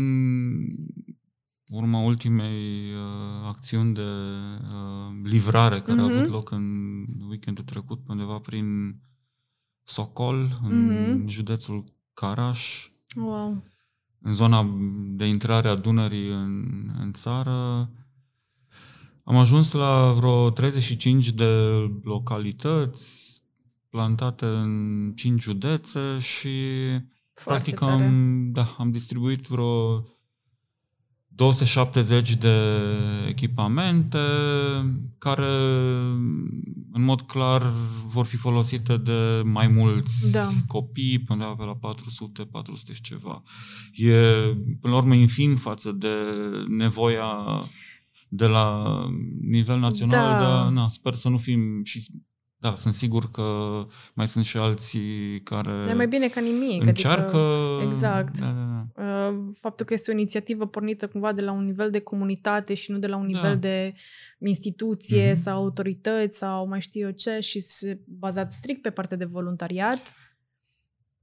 urma 1.67 1.99
ultimei 1.99 2.93
uh, 2.93 3.47
acțiuni 3.47 3.95
de 3.95 4.01
uh, 4.01 5.21
livrare 5.25 5.81
care 5.81 5.99
mm-hmm. 5.99 6.13
a 6.13 6.17
avut 6.17 6.31
loc 6.31 6.51
în 6.51 6.65
weekendul 7.29 7.65
trecut, 7.65 7.99
pe 7.99 8.13
undeva 8.13 8.39
prin 8.39 8.97
Socol, 9.83 10.49
în 10.63 10.91
mm-hmm. 10.91 11.27
județul 11.27 11.85
Caraș. 12.15 12.89
Wow 13.17 13.63
în 14.23 14.33
zona 14.33 14.71
de 15.05 15.25
intrare 15.25 15.69
a 15.69 15.75
Dunării 15.75 16.29
în, 16.29 16.65
în 17.01 17.13
țară. 17.13 17.91
Am 19.25 19.37
ajuns 19.37 19.73
la 19.73 20.13
vreo 20.13 20.51
35 20.51 21.31
de 21.31 21.45
localități 22.03 23.33
plantate 23.89 24.47
în 24.47 25.13
5 25.17 25.43
județe 25.43 26.19
și 26.19 26.51
Foarte 27.35 27.71
practic 27.71 27.81
am, 27.81 28.51
da, 28.53 28.75
am 28.79 28.91
distribuit 28.91 29.47
vreo 29.47 30.05
270 31.35 32.35
de 32.35 32.57
echipamente 33.29 34.19
care 35.19 35.53
în 36.93 37.03
mod 37.05 37.21
clar 37.23 37.63
vor 38.07 38.27
fi 38.27 38.37
folosite 38.37 38.97
de 38.97 39.43
mai 39.45 39.69
mulți 39.69 40.33
da. 40.33 40.49
copii, 40.67 41.19
până 41.19 41.55
pe 41.59 41.65
la 41.65 41.75
400, 41.75 42.43
400 42.43 42.93
și 42.93 43.01
ceva. 43.01 43.43
E, 43.95 44.13
până 44.81 44.93
la 44.93 44.97
urmă, 44.97 45.15
infin 45.15 45.57
față 45.57 45.93
de 45.93 46.15
nevoia 46.69 47.35
de 48.29 48.47
la 48.47 48.87
nivel 49.41 49.79
național, 49.79 50.39
da. 50.39 50.45
dar 50.45 50.69
na, 50.69 50.89
sper 50.89 51.13
să 51.13 51.29
nu 51.29 51.39
fim 51.39 51.85
și 51.85 52.07
da, 52.63 52.75
sunt 52.75 52.95
sigur 52.95 53.31
că 53.31 53.43
mai 54.15 54.29
sunt 54.29 54.45
și 54.45 54.57
alții 54.57 55.41
care 55.43 55.87
E 55.89 55.93
mai 55.93 56.09
bine 56.09 56.29
ca 56.29 56.41
nimic. 56.41 56.83
Încearcă... 56.83 57.37
Adică, 57.37 57.89
exact. 57.89 58.39
Da, 58.39 58.47
da, 58.47 58.93
da. 58.95 59.03
Uh, 59.05 59.39
faptul 59.59 59.87
că 59.87 59.95
este 59.95 60.11
o 60.11 60.15
inițiativă 60.15 60.67
pornită 60.67 61.09
cumva 61.09 61.33
de 61.33 61.43
la 61.43 61.53
un 61.53 61.65
nivel 61.65 61.91
de 61.91 61.99
comunitate 61.99 62.75
și 62.75 62.91
nu 62.91 62.99
de 62.99 63.07
la 63.07 63.17
un 63.17 63.31
da. 63.31 63.39
nivel 63.39 63.53
da. 63.53 63.69
de 63.69 63.95
instituție 64.39 65.31
mm-hmm. 65.31 65.43
sau 65.43 65.57
autorități 65.57 66.39
sau 66.39 66.69
mai 66.69 66.81
știu 66.81 67.07
eu 67.07 67.11
ce 67.11 67.39
și 67.41 67.65
bazat 68.05 68.53
strict 68.53 68.83
pe 68.83 68.91
partea 68.91 69.17
de 69.17 69.25
voluntariat, 69.25 70.15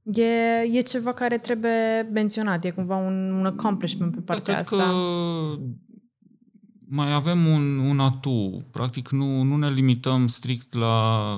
e, 0.03 0.61
e 0.71 0.81
ceva 0.81 1.13
care 1.13 1.37
trebuie 1.37 2.09
menționat. 2.11 2.65
E 2.65 2.69
cumva 2.69 2.95
un, 2.95 3.31
un 3.31 3.45
accomplishment 3.45 4.15
pe 4.15 4.21
partea 4.21 4.53
da, 4.53 4.59
asta. 4.59 4.75
Că 4.75 4.91
mai 6.89 7.13
avem 7.13 7.45
un, 7.45 7.77
un 7.77 7.99
atu. 7.99 8.65
Practic 8.71 9.09
nu, 9.09 9.41
nu 9.41 9.55
ne 9.55 9.69
limităm 9.69 10.27
strict 10.27 10.73
la 10.73 11.35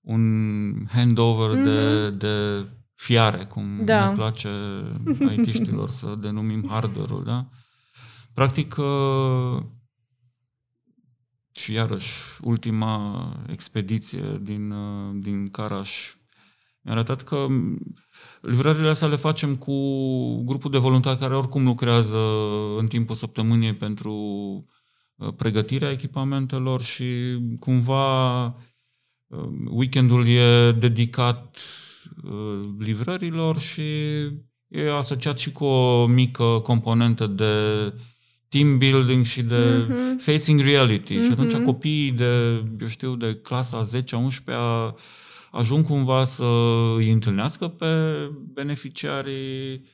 un 0.00 0.86
handover 0.88 1.58
mm-hmm. 1.58 1.62
de, 1.62 2.06
mhm. 2.08 2.18
de 2.18 2.66
fiare, 2.94 3.44
cum 3.44 3.84
da. 3.84 4.08
ne 4.08 4.14
place 4.14 4.48
it 5.46 5.88
să 5.88 6.16
denumim 6.20 6.66
hardware-ul, 6.68 7.24
da? 7.24 7.46
Practic, 8.34 8.76
uh, 8.76 9.62
și 11.50 11.72
iarăși, 11.72 12.22
ultima 12.42 13.28
expediție 13.48 14.38
din, 14.42 14.70
uh, 14.70 15.16
din 15.22 15.46
Caraș 15.46 16.14
mi-a 16.82 16.92
arătat 16.92 17.22
că 17.22 17.46
livrările 18.40 18.88
astea 18.88 19.08
le 19.08 19.16
facem 19.16 19.54
cu 19.54 19.74
grupul 20.44 20.70
de 20.70 20.78
voluntari 20.78 21.18
care 21.18 21.36
oricum 21.36 21.64
lucrează 21.64 22.18
în 22.78 22.86
timpul 22.86 23.14
săptămânii 23.14 23.74
pentru 23.74 24.14
uh, 25.16 25.32
pregătirea 25.36 25.90
echipamentelor 25.90 26.82
și 26.82 27.38
cumva 27.58 28.44
uh, 28.44 29.48
weekendul 29.70 30.26
e 30.28 30.72
dedicat 30.72 31.58
uh, 32.24 32.60
livrărilor 32.78 33.58
și 33.58 33.82
e 34.68 34.96
asociat 34.96 35.38
și 35.38 35.52
cu 35.52 35.64
o 35.64 36.06
mică 36.06 36.44
componentă 36.44 37.26
de 37.26 37.54
team 38.48 38.78
building 38.78 39.24
și 39.24 39.42
de 39.42 39.86
mm-hmm. 39.86 40.22
facing 40.24 40.60
reality. 40.60 41.16
Mm-hmm. 41.16 41.22
Și 41.22 41.30
atunci 41.30 41.52
mhm. 41.52 41.62
copiii 41.62 42.10
de, 42.10 42.64
eu 42.80 42.86
știu, 42.86 43.16
de 43.16 43.34
clasa 43.34 43.80
10-11 43.84 44.94
ajung 45.50 45.86
cumva 45.86 46.24
să 46.24 46.44
îi 46.96 47.10
întâlnească 47.10 47.68
pe 47.68 47.86
beneficiarii 48.52 49.84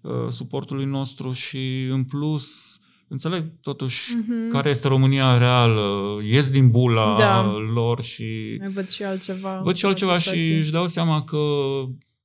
uh, 0.00 0.28
suportului 0.28 0.84
nostru 0.84 1.32
și 1.32 1.88
în 1.90 2.04
plus 2.04 2.76
înțeleg 3.08 3.52
totuși 3.60 4.16
mm-hmm. 4.16 4.50
care 4.50 4.68
este 4.68 4.88
România 4.88 5.38
reală, 5.38 6.18
ies 6.22 6.50
din 6.50 6.70
bula 6.70 7.14
da. 7.18 7.42
lor 7.74 8.02
și... 8.02 8.56
Mai 8.58 8.70
văd 8.70 8.88
și 8.88 9.02
altceva. 9.02 9.60
Văd 9.64 9.76
și 9.76 9.86
altceva 9.86 10.18
și 10.18 10.52
își 10.52 10.70
dau 10.70 10.86
seama 10.86 11.24
că 11.24 11.38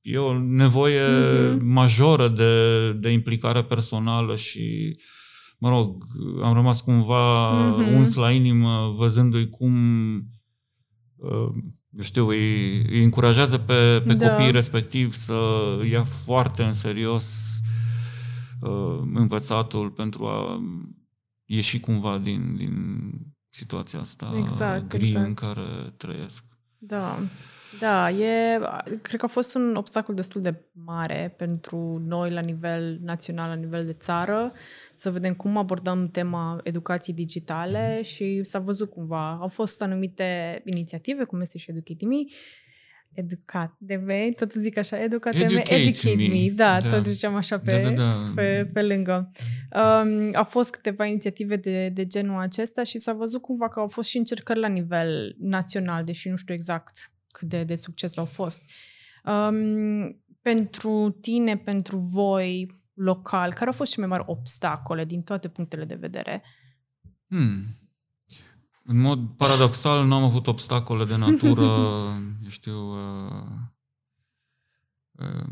e 0.00 0.18
o 0.18 0.38
nevoie 0.38 1.02
mm-hmm. 1.02 1.58
majoră 1.60 2.28
de, 2.28 2.92
de 2.92 3.10
implicare 3.10 3.64
personală 3.64 4.36
și, 4.36 4.96
mă 5.58 5.68
rog, 5.68 6.04
am 6.42 6.54
rămas 6.54 6.80
cumva 6.80 7.52
mm-hmm. 7.52 7.94
uns 7.94 8.14
la 8.14 8.30
inimă 8.30 8.94
văzându-i 8.96 9.48
cum, 9.48 9.74
uh, 10.14 10.20
eu 11.22 12.02
știu, 12.02 12.28
îi, 12.28 12.78
îi 12.82 13.02
încurajează 13.02 13.58
pe, 13.58 14.02
pe 14.06 14.14
da. 14.14 14.28
copiii 14.28 14.50
respectiv 14.50 15.12
să 15.14 15.34
ia 15.90 16.04
foarte 16.04 16.62
în 16.62 16.72
serios 16.72 17.58
uh, 18.60 19.00
învățatul 19.14 19.90
pentru 19.90 20.26
a 20.26 20.62
ieși 21.44 21.80
cumva 21.80 22.18
din, 22.18 22.56
din 22.56 23.12
situația 23.48 24.00
asta 24.00 24.32
exact, 24.36 24.88
gri 24.88 25.06
exact. 25.06 25.26
în 25.26 25.34
care 25.34 25.92
trăiesc. 25.96 26.44
Da. 26.78 27.18
Da, 27.78 28.10
e, 28.10 28.58
cred 29.02 29.20
că 29.20 29.24
a 29.24 29.28
fost 29.28 29.54
un 29.54 29.74
obstacol 29.74 30.14
destul 30.14 30.42
de 30.42 30.54
mare 30.72 31.34
pentru 31.36 32.02
noi 32.06 32.30
la 32.30 32.40
nivel 32.40 32.98
național, 33.02 33.48
la 33.48 33.54
nivel 33.54 33.84
de 33.84 33.92
țară, 33.92 34.52
să 34.92 35.10
vedem 35.10 35.34
cum 35.34 35.56
abordăm 35.56 36.08
tema 36.08 36.60
educației 36.62 37.16
digitale 37.16 37.94
mhm. 37.94 38.04
și 38.04 38.38
s-a 38.42 38.58
văzut 38.58 38.90
cumva. 38.90 39.38
Au 39.40 39.48
fost 39.48 39.82
anumite 39.82 40.62
inițiative, 40.64 41.24
cum 41.24 41.40
este 41.40 41.58
și 41.58 41.70
Educate.me, 41.70 42.16
educat 43.14 43.74
de 43.78 43.94
me, 43.94 44.30
tot 44.36 44.52
zic 44.52 44.78
așa, 44.78 45.02
educate 45.02 45.36
me, 45.36 45.44
educate 45.44 46.14
me, 46.16 46.26
me. 46.28 46.48
Da, 46.54 46.76
da, 46.80 46.88
tot 46.88 47.06
ziceam 47.06 47.34
așa 47.34 47.58
pe, 47.58 47.80
da, 47.82 47.90
da, 47.90 47.94
da. 47.94 48.32
Pe, 48.34 48.70
pe 48.72 48.82
lângă. 48.82 49.32
Um, 49.74 50.30
au 50.34 50.44
fost 50.44 50.70
câteva 50.70 51.04
inițiative 51.04 51.56
de, 51.56 51.88
de 51.88 52.06
genul 52.06 52.40
acesta 52.40 52.82
și 52.82 52.98
s-a 52.98 53.12
văzut 53.12 53.42
cumva 53.42 53.68
că 53.68 53.80
au 53.80 53.88
fost 53.88 54.08
și 54.08 54.16
încercări 54.16 54.58
la 54.58 54.68
nivel 54.68 55.36
național, 55.38 56.04
deși 56.04 56.28
nu 56.28 56.36
știu 56.36 56.54
exact 56.54 57.12
cât 57.32 57.48
de, 57.48 57.64
de 57.64 57.74
succes 57.74 58.16
au 58.16 58.24
fost. 58.24 58.70
Um, 59.24 60.22
pentru 60.42 61.18
tine, 61.20 61.56
pentru 61.56 61.98
voi, 61.98 62.80
local, 62.94 63.52
care 63.52 63.66
au 63.66 63.72
fost 63.72 63.92
cele 63.92 64.06
mai 64.06 64.18
mari 64.18 64.30
obstacole 64.30 65.04
din 65.04 65.20
toate 65.20 65.48
punctele 65.48 65.84
de 65.84 65.94
vedere? 65.94 66.42
Hmm. 67.28 67.64
În 68.84 69.00
mod 69.00 69.28
paradoxal, 69.36 70.06
nu 70.06 70.14
am 70.14 70.22
avut 70.22 70.46
obstacole 70.46 71.04
de 71.04 71.16
natură, 71.16 71.62
eu 72.42 72.48
știu, 72.48 72.90
uh, 72.90 73.46
uh, 75.12 75.50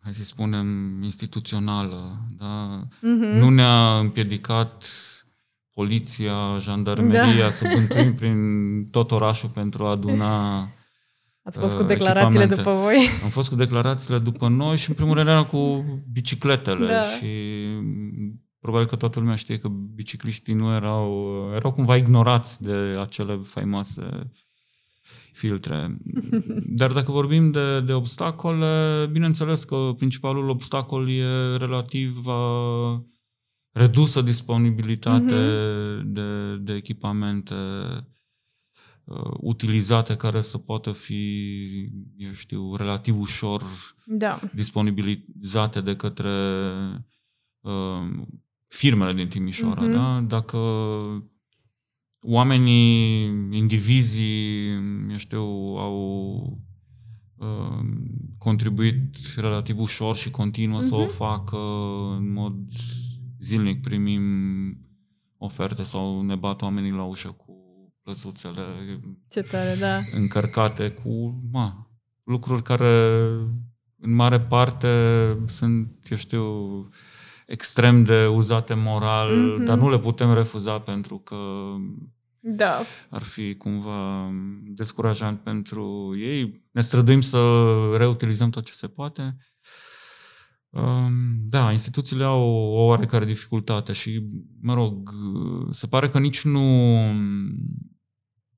hai 0.00 0.14
să 0.14 0.24
spunem, 0.24 1.02
instituțională. 1.02 2.18
Da? 2.38 2.86
Uh-huh. 2.86 3.38
Nu 3.40 3.48
ne-a 3.48 3.98
împiedicat 3.98 4.84
poliția, 5.74 6.58
jandarmeria 6.58 7.42
da. 7.42 7.50
să 7.50 7.68
bântuim 7.74 8.14
prin 8.20 8.36
tot 8.90 9.10
orașul 9.10 9.48
pentru 9.48 9.84
a 9.84 9.90
aduna 9.90 10.60
Ați 11.42 11.58
fost 11.58 11.74
cu 11.74 11.82
uh, 11.82 11.88
declarațiile 11.88 12.46
după 12.46 12.72
voi? 12.72 13.08
Am 13.22 13.28
fost 13.28 13.48
cu 13.48 13.54
declarațiile 13.54 14.18
după 14.18 14.48
noi 14.48 14.76
și 14.76 14.88
în 14.88 14.94
primul 14.94 15.14
rând 15.14 15.28
era 15.28 15.44
cu 15.44 15.84
bicicletele 16.12 16.86
da. 16.86 17.02
și 17.02 17.26
probabil 18.60 18.86
că 18.86 18.96
toată 18.96 19.18
lumea 19.18 19.34
știe 19.34 19.58
că 19.58 19.68
bicicliștii 19.68 20.54
nu 20.54 20.74
erau, 20.74 21.34
erau 21.54 21.72
cumva 21.72 21.96
ignorați 21.96 22.62
de 22.62 22.96
acele 23.00 23.40
faimoase 23.42 24.30
filtre. 25.32 25.96
Dar 26.80 26.92
dacă 26.92 27.12
vorbim 27.12 27.50
de, 27.50 27.80
de 27.80 27.92
obstacole, 27.92 29.06
bineînțeles 29.12 29.64
că 29.64 29.76
principalul 29.96 30.48
obstacol 30.48 31.10
e 31.10 31.56
relativ 31.56 32.26
uh, 32.26 33.00
redusă 33.74 34.22
disponibilitate 34.22 35.34
mm-hmm. 35.34 36.02
de, 36.04 36.56
de 36.56 36.74
echipamente 36.74 37.54
uh, 39.04 39.34
utilizate 39.40 40.14
care 40.14 40.40
să 40.40 40.58
poată 40.58 40.92
fi, 40.92 41.42
eu 42.16 42.32
știu, 42.32 42.76
relativ 42.76 43.18
ușor 43.18 43.64
da. 44.06 44.40
disponibilizate 44.52 45.80
de 45.80 45.96
către 45.96 46.30
uh, 47.60 48.02
firmele 48.66 49.12
din 49.12 49.28
Timișoara. 49.28 49.88
Mm-hmm. 49.88 49.92
Da? 49.92 50.20
Dacă 50.20 50.58
oamenii, 52.20 53.24
indivizii, 53.50 54.68
eu 55.10 55.16
știu, 55.16 55.42
au 55.78 56.58
uh, 57.36 57.86
contribuit 58.38 59.16
relativ 59.36 59.78
ușor 59.80 60.16
și 60.16 60.30
continuu 60.30 60.78
mm-hmm. 60.78 60.86
să 60.86 60.94
o 60.94 61.04
mm-hmm. 61.04 61.16
facă 61.16 61.58
în 62.16 62.32
mod 62.32 62.54
zilnic 63.44 63.82
primim 63.82 64.22
oferte 65.38 65.82
sau 65.82 66.22
ne 66.22 66.34
bat 66.34 66.62
oamenii 66.62 66.90
la 66.90 67.02
ușă 67.02 67.28
cu 67.28 67.52
plăsuțele 68.02 68.62
Ce 69.28 69.40
tare, 69.40 69.76
da. 69.78 70.02
încărcate 70.12 70.90
cu 70.90 71.40
ma, 71.52 71.90
lucruri 72.22 72.62
care 72.62 73.18
în 74.00 74.14
mare 74.14 74.40
parte 74.40 74.88
sunt, 75.46 76.06
eu 76.10 76.16
știu, 76.16 76.44
extrem 77.46 78.04
de 78.04 78.26
uzate 78.26 78.74
moral, 78.74 79.30
mm-hmm. 79.30 79.64
dar 79.64 79.78
nu 79.78 79.90
le 79.90 79.98
putem 79.98 80.34
refuza 80.34 80.80
pentru 80.80 81.18
că 81.18 81.36
da. 82.40 82.80
ar 83.10 83.22
fi 83.22 83.54
cumva 83.54 84.30
descurajant 84.64 85.40
pentru 85.40 86.14
ei. 86.18 86.62
Ne 86.70 86.80
străduim 86.80 87.20
să 87.20 87.38
reutilizăm 87.96 88.50
tot 88.50 88.64
ce 88.64 88.72
se 88.72 88.86
poate. 88.86 89.36
Da, 91.46 91.72
instituțiile 91.72 92.24
au 92.24 92.42
o 92.50 92.84
oarecare 92.84 93.24
dificultate 93.24 93.92
și, 93.92 94.22
mă 94.60 94.74
rog, 94.74 95.10
se 95.70 95.86
pare 95.86 96.08
că 96.08 96.18
nici 96.18 96.44
nu 96.44 96.60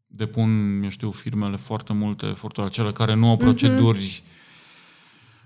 depun, 0.07 0.81
eu 0.83 0.89
știu, 0.89 1.11
firmele 1.11 1.57
foarte 1.57 1.93
multe 1.93 2.27
eforturi, 2.27 2.71
cele 2.71 2.93
care 2.93 3.15
nu 3.15 3.27
au 3.27 3.35
mhm. 3.35 3.43
proceduri 3.43 4.23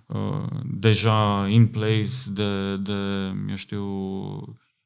uh, 0.06 0.48
deja 0.64 1.46
in 1.48 1.66
place 1.66 2.30
de, 2.33 2.76
de, 2.76 2.92
eu 3.48 3.56
știu, 3.56 3.85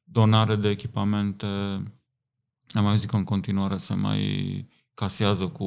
donare 0.02 0.56
de 0.56 0.68
echipamente. 0.68 1.46
Am 2.72 2.84
mai 2.84 2.96
zis 2.96 3.04
că 3.04 3.16
în 3.16 3.24
continuare 3.24 3.76
se 3.76 3.94
mai 3.94 4.66
casează 4.94 5.46
cu 5.46 5.66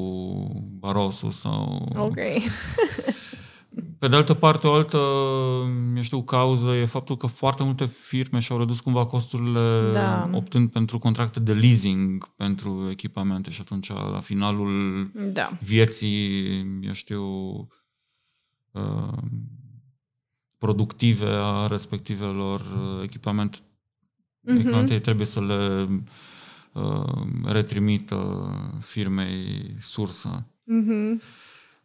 barosul 0.80 1.32
sau... 1.32 1.92
Ok. 1.96 2.18
Pe 4.00 4.08
de 4.08 4.16
altă 4.16 4.34
parte, 4.34 4.68
o 4.68 4.74
altă, 4.74 4.98
eu 5.96 6.02
știu, 6.02 6.24
cauză 6.24 6.70
e 6.70 6.86
faptul 6.86 7.18
că 7.18 7.28
foarte 7.28 7.64
multe 7.64 7.86
firme 7.86 8.40
și-au 8.40 8.60
redus 8.60 8.80
cumva 8.80 9.06
costurile 9.06 9.92
da. 9.94 10.30
optând 10.34 10.72
pentru 10.72 11.00
contracte 11.00 11.40
de 11.40 11.54
leasing 11.54 12.28
pentru 12.36 12.88
echipamente 12.90 13.50
și 13.50 13.62
atunci 13.62 13.90
la 13.90 14.20
finalul 14.20 15.12
da. 15.34 15.58
vieții, 15.64 16.60
eu 16.82 16.94
știu, 16.94 17.24
uh, 18.72 19.18
productive 20.58 21.28
a 21.30 21.68
respectivelor 21.68 22.60
uh, 22.60 23.04
echipamente, 23.04 23.58
mm-hmm. 23.58 24.56
echipamente 24.56 25.00
trebuie 25.00 25.26
să 25.26 25.42
le 25.42 25.88
uh, 26.74 27.28
retrimită 27.46 28.52
firmei 28.80 29.74
sursă. 29.80 30.46
Mm-hmm. 30.48 31.22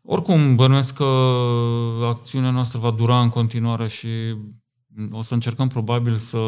Oricum, 0.04 0.54
bănuiesc 0.56 0.94
că 0.94 1.04
acțiunea 2.04 2.50
noastră 2.50 2.78
va 2.78 2.90
dura 2.90 3.20
în 3.20 3.28
continuare 3.28 3.88
și 3.88 4.08
o 5.10 5.22
să 5.22 5.34
încercăm 5.34 5.68
probabil 5.68 6.14
să 6.14 6.38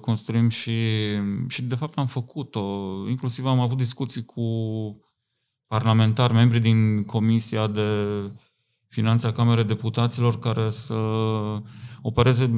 construim 0.00 0.48
și, 0.48 0.72
și 1.48 1.62
de 1.62 1.74
fapt 1.74 1.98
am 1.98 2.06
făcut-o. 2.06 2.94
Inclusiv 3.08 3.46
am 3.46 3.60
avut 3.60 3.76
discuții 3.76 4.24
cu 4.24 4.42
parlamentari, 5.66 6.32
membri 6.32 6.60
din 6.60 7.04
Comisia 7.04 7.66
de 7.66 7.90
Finanțe 8.88 9.26
a 9.26 9.32
Camerei 9.32 9.64
Deputaților 9.64 10.38
care 10.38 10.70
să 10.70 10.94
opereze, 12.02 12.50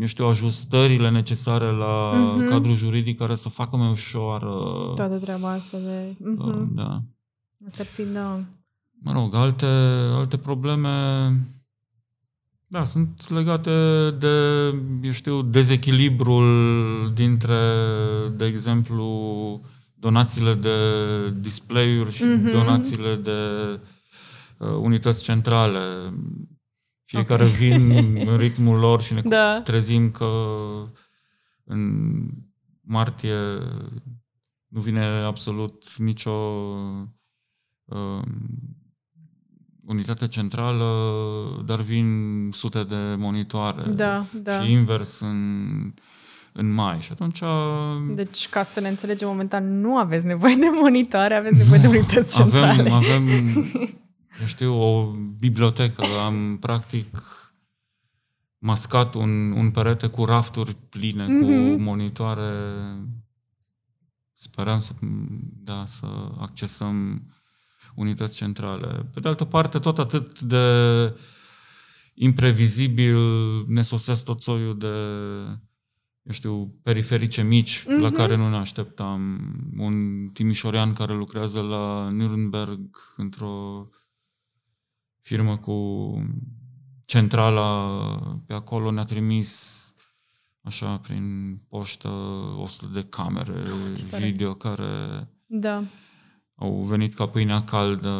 eu 0.00 0.06
știu, 0.06 0.26
ajustările 0.26 1.10
necesare 1.10 1.70
la 1.70 2.12
uh-huh. 2.12 2.48
cadrul 2.48 2.74
juridic 2.74 3.18
care 3.18 3.34
să 3.34 3.48
facă 3.48 3.76
mai 3.76 3.90
ușoară 3.90 4.48
toată 4.94 5.18
treaba 5.18 5.50
asta 5.50 5.78
de... 5.78 6.16
Uh-huh. 6.20 6.66
Da. 6.74 7.02
Asta 7.66 7.82
ar 7.82 7.86
fi, 7.86 8.02
da 8.02 8.44
mă 9.00 9.12
rog, 9.12 9.34
alte, 9.34 9.66
alte 10.14 10.36
probleme 10.36 10.88
da, 12.70 12.84
sunt 12.84 13.30
legate 13.30 13.70
de, 14.10 14.66
eu 15.02 15.10
știu, 15.10 15.42
dezechilibrul 15.42 17.12
dintre, 17.14 17.58
de 18.36 18.44
exemplu, 18.44 19.60
donațiile 19.94 20.54
de 20.54 20.76
display-uri 21.30 22.12
și 22.12 22.24
mm-hmm. 22.24 22.50
donațiile 22.50 23.14
de 23.14 23.40
uh, 24.58 24.68
unități 24.68 25.22
centrale. 25.22 26.12
Fiecare 27.04 27.44
okay. 27.44 27.56
vin 27.56 27.90
în 28.28 28.36
ritmul 28.36 28.78
lor 28.78 29.02
și 29.02 29.14
ne 29.14 29.20
da. 29.24 29.60
trezim 29.60 30.10
că 30.10 30.32
în 31.64 32.14
martie 32.80 33.36
nu 34.66 34.80
vine 34.80 35.04
absolut 35.04 35.96
nicio 35.96 36.30
uh, 37.84 38.22
unitate 39.88 40.28
centrală, 40.28 40.86
dar 41.64 41.80
vin 41.80 42.06
sute 42.52 42.82
de 42.82 43.14
monitoare. 43.18 43.90
Da, 43.90 44.26
da. 44.32 44.60
Și 44.60 44.72
invers 44.72 45.20
în, 45.20 45.92
în 46.52 46.72
mai. 46.72 47.00
Și 47.00 47.12
atunci... 47.12 47.42
Deci, 48.14 48.48
ca 48.48 48.62
să 48.62 48.80
ne 48.80 48.88
înțelegem 48.88 49.28
momentan, 49.28 49.80
nu 49.80 49.96
aveți 49.96 50.26
nevoie 50.26 50.54
de 50.54 50.68
monitoare, 50.80 51.34
aveți 51.34 51.56
nevoie 51.56 51.80
de 51.80 51.86
unități 51.96 52.36
centrale. 52.36 52.80
Avem, 52.80 52.92
avem 52.92 53.26
eu 54.40 54.46
știu, 54.46 54.80
o 54.80 55.10
bibliotecă. 55.38 56.04
Am, 56.26 56.56
practic, 56.60 57.22
mascat 58.58 59.14
un, 59.14 59.52
un 59.52 59.70
perete 59.70 60.06
cu 60.06 60.24
rafturi 60.24 60.76
pline, 60.88 61.24
mm-hmm. 61.24 61.40
cu 61.40 61.50
mhm. 61.50 61.82
monitoare. 61.82 62.52
Sperăm 64.32 64.78
să, 64.78 64.92
da, 65.64 65.82
să 65.86 66.06
accesăm 66.38 67.22
unități 67.94 68.36
centrale. 68.36 69.10
Pe 69.14 69.20
de 69.20 69.28
altă 69.28 69.44
parte, 69.44 69.78
tot 69.78 69.98
atât 69.98 70.40
de 70.40 70.66
imprevizibil 72.14 73.18
ne 73.66 73.82
sosesc 73.82 74.24
tot 74.24 74.42
soiul 74.42 74.78
de 74.78 74.94
eu 76.28 76.34
știu, 76.34 76.74
periferice 76.82 77.42
mici 77.42 77.82
mm-hmm. 77.82 78.00
la 78.00 78.10
care 78.10 78.36
nu 78.36 78.48
ne 78.48 78.56
așteptam. 78.56 79.40
Un 79.76 80.28
timișorean 80.32 80.92
care 80.92 81.14
lucrează 81.14 81.60
la 81.60 82.10
Nürnberg 82.12 82.90
într-o 83.16 83.88
firmă 85.20 85.56
cu 85.56 85.76
centrala 87.04 87.98
pe 88.46 88.54
acolo 88.54 88.90
ne-a 88.90 89.04
trimis 89.04 89.82
așa 90.60 90.98
prin 90.98 91.56
poștă 91.68 92.08
100 92.56 92.86
de 92.92 93.02
camere 93.02 93.52
oh, 93.52 94.18
video 94.18 94.54
care 94.54 95.28
da 95.46 95.82
au 96.60 96.82
venit 96.82 97.14
ca 97.14 97.26
pâinea 97.26 97.62
caldă. 97.62 98.10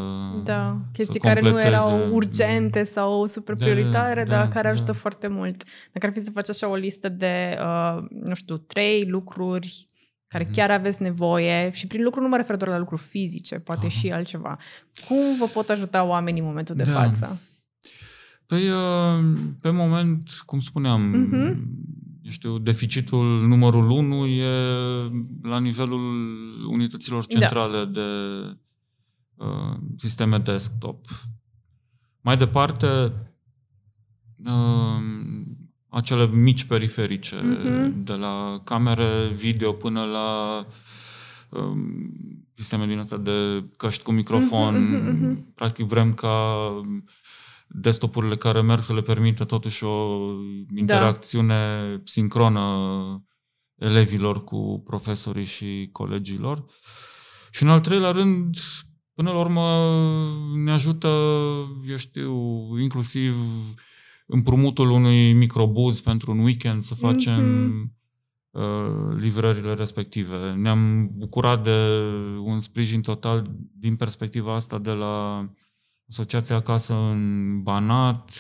Da, 0.45 0.77
chestii 0.93 1.21
care 1.21 1.41
nu 1.41 1.61
erau 1.61 2.09
urgente 2.13 2.83
sau 2.83 3.27
super 3.27 3.55
prioritare, 3.55 4.25
da, 4.25 4.31
dar 4.31 4.47
da, 4.47 4.53
care 4.53 4.67
da. 4.67 4.75
ajută 4.75 4.93
foarte 4.93 5.27
mult. 5.27 5.65
Dacă 5.93 6.07
ar 6.07 6.13
fi 6.13 6.21
să 6.21 6.31
faci 6.31 6.49
așa 6.49 6.69
o 6.69 6.75
listă 6.75 7.09
de, 7.09 7.59
uh, 7.61 8.05
nu 8.11 8.35
știu, 8.35 8.57
trei 8.57 9.05
lucruri 9.09 9.87
care 10.27 10.45
mm-hmm. 10.45 10.53
chiar 10.53 10.71
aveți 10.71 11.03
nevoie 11.03 11.71
și 11.73 11.87
prin 11.87 12.03
lucru 12.03 12.21
nu 12.21 12.29
mă 12.29 12.37
refer 12.37 12.57
doar 12.57 12.71
la 12.71 12.79
lucruri 12.79 13.03
fizice, 13.03 13.59
poate 13.59 13.87
Aha. 13.87 13.95
și 13.99 14.11
altceva. 14.11 14.59
Cum 15.09 15.37
vă 15.39 15.45
pot 15.45 15.69
ajuta 15.69 16.05
oamenii 16.05 16.41
în 16.41 16.47
momentul 16.47 16.75
de 16.75 16.83
da. 16.83 16.93
față? 16.93 17.41
Păi, 18.47 18.69
uh, 18.69 19.25
pe 19.61 19.71
moment, 19.71 20.31
cum 20.47 20.61
spuneam, 20.61 21.15
mm-hmm 21.15 22.07
eu 22.29 22.35
știu, 22.35 22.59
deficitul 22.59 23.47
numărul 23.47 23.91
1 23.91 24.27
e 24.27 24.53
la 25.43 25.59
nivelul 25.59 26.01
unităților 26.67 27.27
da. 27.27 27.39
centrale 27.39 27.85
da. 27.85 27.91
de 27.91 28.07
uh, 29.35 29.77
sisteme 29.97 30.39
desktop. 30.39 31.07
Mai 32.21 32.37
departe, 32.37 33.13
uh, 34.45 35.03
acele 35.89 36.27
mici 36.27 36.65
periferice, 36.65 37.37
uh-huh. 37.37 38.05
de 38.05 38.13
la 38.13 38.61
camere 38.65 39.29
video 39.35 39.73
până 39.73 40.05
la 40.05 40.59
uh, 41.49 41.77
sisteme 42.53 42.87
din 42.87 42.99
astea 42.99 43.19
de 43.19 43.65
căști 43.77 44.03
cu 44.03 44.13
microfon. 44.13 44.75
Uh-huh, 44.75 45.15
uh-huh. 45.15 45.55
Practic 45.55 45.87
vrem 45.87 46.13
ca 46.13 46.71
desktopurile 47.69 48.37
care 48.37 48.61
merg 48.61 48.81
să 48.81 48.95
le 48.95 49.01
permită 49.01 49.45
totuși 49.45 49.85
o 49.85 50.19
interacțiune 50.75 51.91
da. 51.97 52.01
sincronă 52.05 52.63
elevilor 53.79 54.45
cu 54.45 54.83
profesorii 54.87 55.45
și 55.45 55.89
colegilor. 55.93 56.65
Și 57.51 57.63
în 57.63 57.69
al 57.69 57.81
treilea 57.81 58.11
rând, 58.11 58.57
până 59.15 59.31
la 59.31 59.39
urmă, 59.39 59.95
ne 60.55 60.73
ajută, 60.73 61.09
eu 61.89 61.97
știu, 61.97 62.35
inclusiv 62.81 63.35
împrumutul 64.27 64.91
unui 64.91 65.33
microbuz 65.33 66.01
pentru 66.01 66.33
un 66.33 66.39
weekend 66.39 66.83
să 66.83 66.95
facem 66.95 67.43
mm-hmm. 67.43 67.93
uh, 68.51 69.17
livrările 69.17 69.75
respective. 69.75 70.53
Ne-am 70.53 71.11
bucurat 71.13 71.63
de 71.63 72.03
un 72.43 72.61
sprijin 72.61 73.01
total 73.01 73.51
din 73.73 73.97
perspectiva 73.97 74.55
asta 74.55 74.79
de 74.79 74.93
la 74.93 75.49
Asociația 76.09 76.57
Acasă 76.57 76.95
în 76.95 77.63
Banat, 77.63 78.31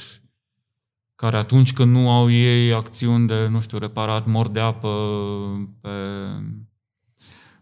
care 1.14 1.36
atunci 1.36 1.72
când 1.72 1.94
nu 1.94 2.10
au 2.10 2.30
ei 2.30 2.72
acțiuni 2.72 3.26
de, 3.26 3.46
nu 3.46 3.60
știu, 3.60 3.78
reparat 3.78 4.26
mor 4.26 4.48
de 4.48 4.60
apă 4.60 4.88
pe 5.80 5.88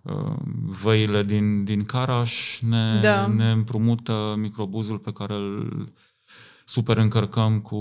uh, 0.03 0.37
văile 0.63 1.23
din, 1.23 1.65
din 1.65 1.85
Caraș, 1.85 2.61
ne, 2.61 3.01
da. 3.01 3.27
ne 3.27 3.51
împrumută 3.51 4.35
microbuzul 4.39 4.99
pe 4.99 5.13
care 5.13 5.35
îl 5.35 5.93
super 6.65 6.97
încărcăm 6.97 7.61
cu, 7.61 7.81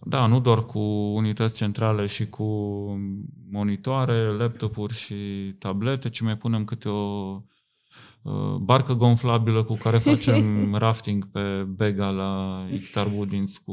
da, 0.00 0.26
nu 0.26 0.40
doar 0.40 0.64
cu 0.64 0.80
unități 1.14 1.56
centrale 1.56 2.06
și 2.06 2.28
cu 2.28 2.44
monitoare, 3.50 4.28
laptopuri 4.30 4.94
și 4.94 5.14
tablete, 5.58 6.08
ci 6.08 6.20
mai 6.20 6.36
punem 6.36 6.64
câte 6.64 6.88
o 6.88 7.32
Uh, 7.34 7.42
barcă 8.60 8.94
gonflabilă 8.94 9.62
cu 9.62 9.74
care 9.74 9.98
facem 10.10 10.74
rafting 10.74 11.30
pe 11.30 11.66
Bega 11.68 12.10
la 12.10 12.64
Ictar 12.72 13.06
Woodins 13.06 13.58
cu 13.58 13.72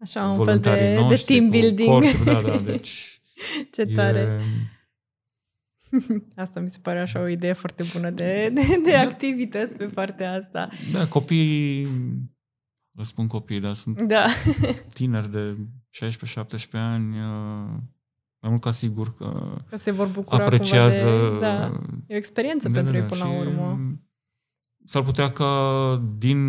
Așa, 0.00 0.28
un 0.28 0.44
fel 0.44 0.58
de, 0.58 0.96
noștri, 1.00 1.34
de 1.34 1.34
team 1.34 1.50
building. 1.50 1.88
Corturi, 1.88 2.24
da, 2.24 2.42
da, 2.42 2.58
deci 2.72 3.20
Ce 3.72 3.84
tare! 3.84 4.18
E... 4.20 4.42
Asta 6.42 6.60
mi 6.60 6.68
se 6.68 6.78
pare 6.82 7.00
așa 7.00 7.20
o 7.20 7.28
idee 7.28 7.52
foarte 7.52 7.84
bună 7.92 8.10
de, 8.10 8.50
de, 8.54 8.80
de 8.82 8.90
da. 8.90 8.98
activități 8.98 9.76
pe 9.76 9.84
partea 9.84 10.32
asta. 10.32 10.68
Da, 10.92 11.06
copiii, 11.06 11.88
răspund 12.96 13.28
copii, 13.28 13.60
dar 13.60 13.74
sunt 13.74 14.00
da. 14.00 14.26
tineri 14.92 15.30
de 15.30 15.56
16-17 16.04 16.70
ani, 16.72 17.18
uh, 17.18 17.78
mai 18.44 18.52
mult 18.52 18.62
ca 18.62 18.70
sigur 18.70 19.14
că, 19.14 19.58
că 19.68 19.76
se 19.76 19.90
vor 19.90 20.06
bucura 20.06 20.44
apreciază... 20.44 21.28
De, 21.30 21.38
da, 21.38 21.64
e 22.06 22.14
o 22.14 22.16
experiență 22.16 22.68
de, 22.68 22.74
pentru 22.74 22.96
ei 22.96 23.02
până 23.02 23.24
la 23.24 23.30
urmă. 23.30 23.78
S-ar 24.84 25.02
putea 25.02 25.32
ca 25.32 26.02
din 26.18 26.40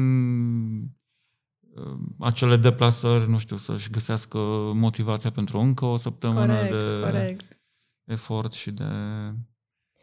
uh, 0.82 1.98
acele 2.20 2.58
deplasări, 2.58 3.30
nu 3.30 3.38
știu, 3.38 3.56
să-și 3.56 3.90
găsească 3.90 4.38
motivația 4.74 5.32
pentru 5.32 5.60
încă 5.60 5.86
o 5.86 5.98
săptămână 5.98 6.56
corect, 6.56 6.72
de 6.72 7.00
corect. 7.00 7.60
efort 8.04 8.54
și 8.54 8.72
de 8.72 8.86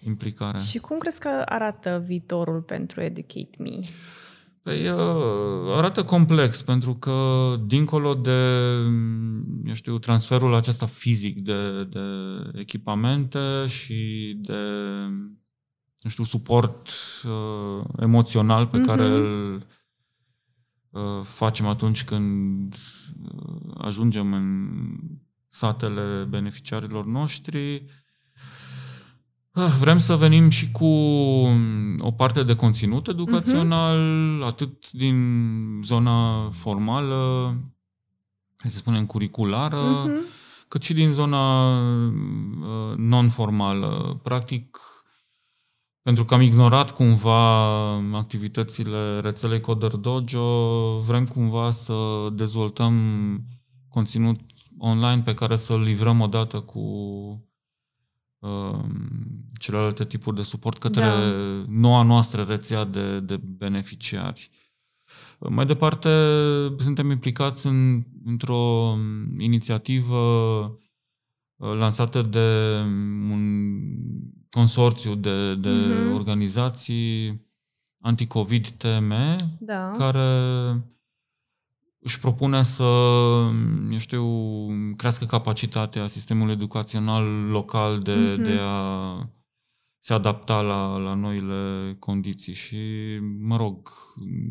implicare. 0.04 0.58
Și 0.58 0.78
cum 0.78 0.98
crezi 0.98 1.18
că 1.20 1.42
arată 1.44 2.02
viitorul 2.06 2.62
pentru 2.62 3.00
Educate 3.00 3.56
Me? 3.58 3.78
Păi 4.62 4.88
arată 5.76 6.04
complex, 6.04 6.62
pentru 6.62 6.94
că 6.94 7.56
dincolo 7.66 8.14
de, 8.14 8.30
eu 9.64 9.74
știu, 9.74 9.98
transferul 9.98 10.54
acesta 10.54 10.86
fizic 10.86 11.40
de, 11.40 11.84
de 11.84 12.00
echipamente 12.54 13.66
și 13.66 14.32
de, 14.40 14.58
eu 15.98 16.10
știu, 16.10 16.24
suport 16.24 16.90
uh, 17.24 17.84
emoțional 18.00 18.66
pe 18.66 18.78
mm-hmm. 18.78 18.86
care 18.86 19.04
îl 19.04 19.54
uh, 20.90 21.20
facem 21.22 21.66
atunci 21.66 22.04
când 22.04 22.74
uh, 22.74 23.74
ajungem 23.78 24.32
în 24.32 24.96
satele 25.48 26.24
beneficiarilor 26.28 27.06
noștri, 27.06 27.84
Ah, 27.84 28.01
vrem 29.52 29.98
să 29.98 30.16
venim 30.16 30.48
și 30.48 30.70
cu 30.70 30.86
mm, 30.86 31.98
o 32.00 32.10
parte 32.10 32.42
de 32.42 32.56
conținut 32.56 33.08
educațional, 33.08 33.98
uh-huh. 33.98 34.46
atât 34.46 34.90
din 34.90 35.80
zona 35.84 36.48
formală, 36.50 37.54
hai 38.56 38.70
să 38.70 38.76
spunem 38.76 39.06
curriculară, 39.06 40.06
uh-huh. 40.06 40.68
cât 40.68 40.82
și 40.82 40.94
din 40.94 41.12
zona 41.12 41.72
uh, 41.80 42.96
non-formală. 42.96 44.20
Practic, 44.22 44.78
pentru 46.02 46.24
că 46.24 46.34
am 46.34 46.40
ignorat 46.40 46.90
cumva 46.90 47.92
activitățile 47.94 49.20
rețelei 49.20 49.60
Coder 49.60 49.96
Dojo, 49.96 50.98
vrem 50.98 51.26
cumva 51.26 51.70
să 51.70 52.28
dezvoltăm 52.32 52.94
conținut 53.88 54.40
online 54.78 55.22
pe 55.22 55.34
care 55.34 55.56
să-l 55.56 55.80
livrăm 55.80 56.20
odată 56.20 56.60
cu 56.60 56.80
Um, 56.80 57.51
celelalte 59.58 60.04
tipuri 60.04 60.36
de 60.36 60.42
suport 60.42 60.78
către 60.78 61.00
da. 61.00 61.64
noua 61.68 62.02
noastră 62.02 62.42
rețea 62.42 62.84
de, 62.84 63.20
de 63.20 63.36
beneficiari. 63.36 64.50
Mai 65.38 65.66
departe, 65.66 66.08
suntem 66.78 67.10
implicați 67.10 67.66
în, 67.66 68.04
într-o 68.24 68.94
inițiativă 69.38 70.16
uh, 71.56 71.72
lansată 71.74 72.22
de 72.22 72.78
un 73.30 73.72
consorțiu 74.50 75.14
de, 75.14 75.54
de 75.54 75.70
mm-hmm. 75.70 76.14
organizații 76.14 77.40
anticovid 78.00 78.68
TM, 78.68 79.12
Da. 79.58 79.90
care 79.90 80.26
își 82.04 82.18
propune 82.20 82.62
să, 82.62 82.82
eu 83.90 83.98
știu, 83.98 84.24
crească 84.96 85.24
capacitatea 85.24 86.06
sistemului 86.06 86.52
educațional 86.52 87.24
local 87.48 88.00
de, 88.00 88.14
Mhm. 88.14 88.42
de 88.42 88.58
a 88.60 89.28
se 89.98 90.12
adapta 90.14 90.60
la, 90.60 90.96
la 90.96 91.14
noile 91.14 91.96
condiții 91.98 92.54
și, 92.54 92.78
mă 93.40 93.56
rog, 93.56 93.88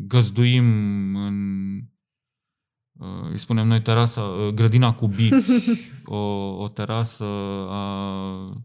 găzduim 0.06 0.64
în, 1.16 1.76
uh, 2.92 3.30
îi 3.30 3.38
spunem 3.38 3.66
noi, 3.66 3.82
terasa, 3.82 4.22
uh, 4.22 4.48
grădina 4.54 4.94
cu 4.94 5.06
biți, 5.06 5.70
o, 6.04 6.16
o 6.62 6.68
terasă 6.68 7.24
a 7.68 8.62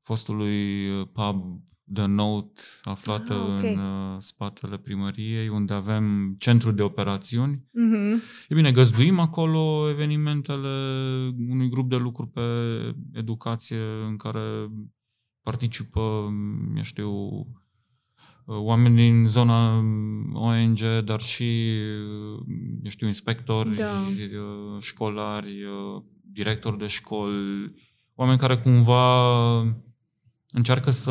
fostului 0.00 0.88
uh, 0.90 1.06
pub 1.12 1.60
The 1.92 2.06
Note, 2.06 2.60
aflată 2.82 3.32
Ah, 3.32 3.40
ok. 3.56 3.62
în 3.62 3.78
uh, 3.78 4.16
spatele 4.18 4.76
primăriei, 4.78 5.48
unde 5.48 5.72
avem 5.72 6.34
centru 6.38 6.70
de 6.72 6.82
operațiuni. 6.82 7.64
Mhm. 7.70 8.22
E 8.48 8.54
bine, 8.54 8.70
găzduim 8.72 9.18
acolo 9.18 9.88
evenimentele 9.90 10.68
unui 11.48 11.68
grup 11.68 11.88
de 11.90 11.96
lucru 11.96 12.26
pe 12.26 12.40
educație 13.12 13.80
în 14.08 14.16
care 14.16 14.70
participă, 15.42 16.00
eu 16.76 16.82
știu, 16.82 17.10
oameni 18.46 18.94
din 18.96 19.26
zona 19.28 19.76
ONG, 20.32 20.78
dar 21.04 21.20
și, 21.20 21.76
eu 22.82 22.88
știu, 22.88 23.06
inspectori, 23.06 23.76
Da. 23.76 23.90
școlari, 24.80 25.62
directori 26.32 26.78
de 26.78 26.86
școli, 26.86 27.74
oameni 28.14 28.38
care 28.38 28.56
cumva 28.56 29.62
încearcă 30.52 30.90
să 30.90 31.10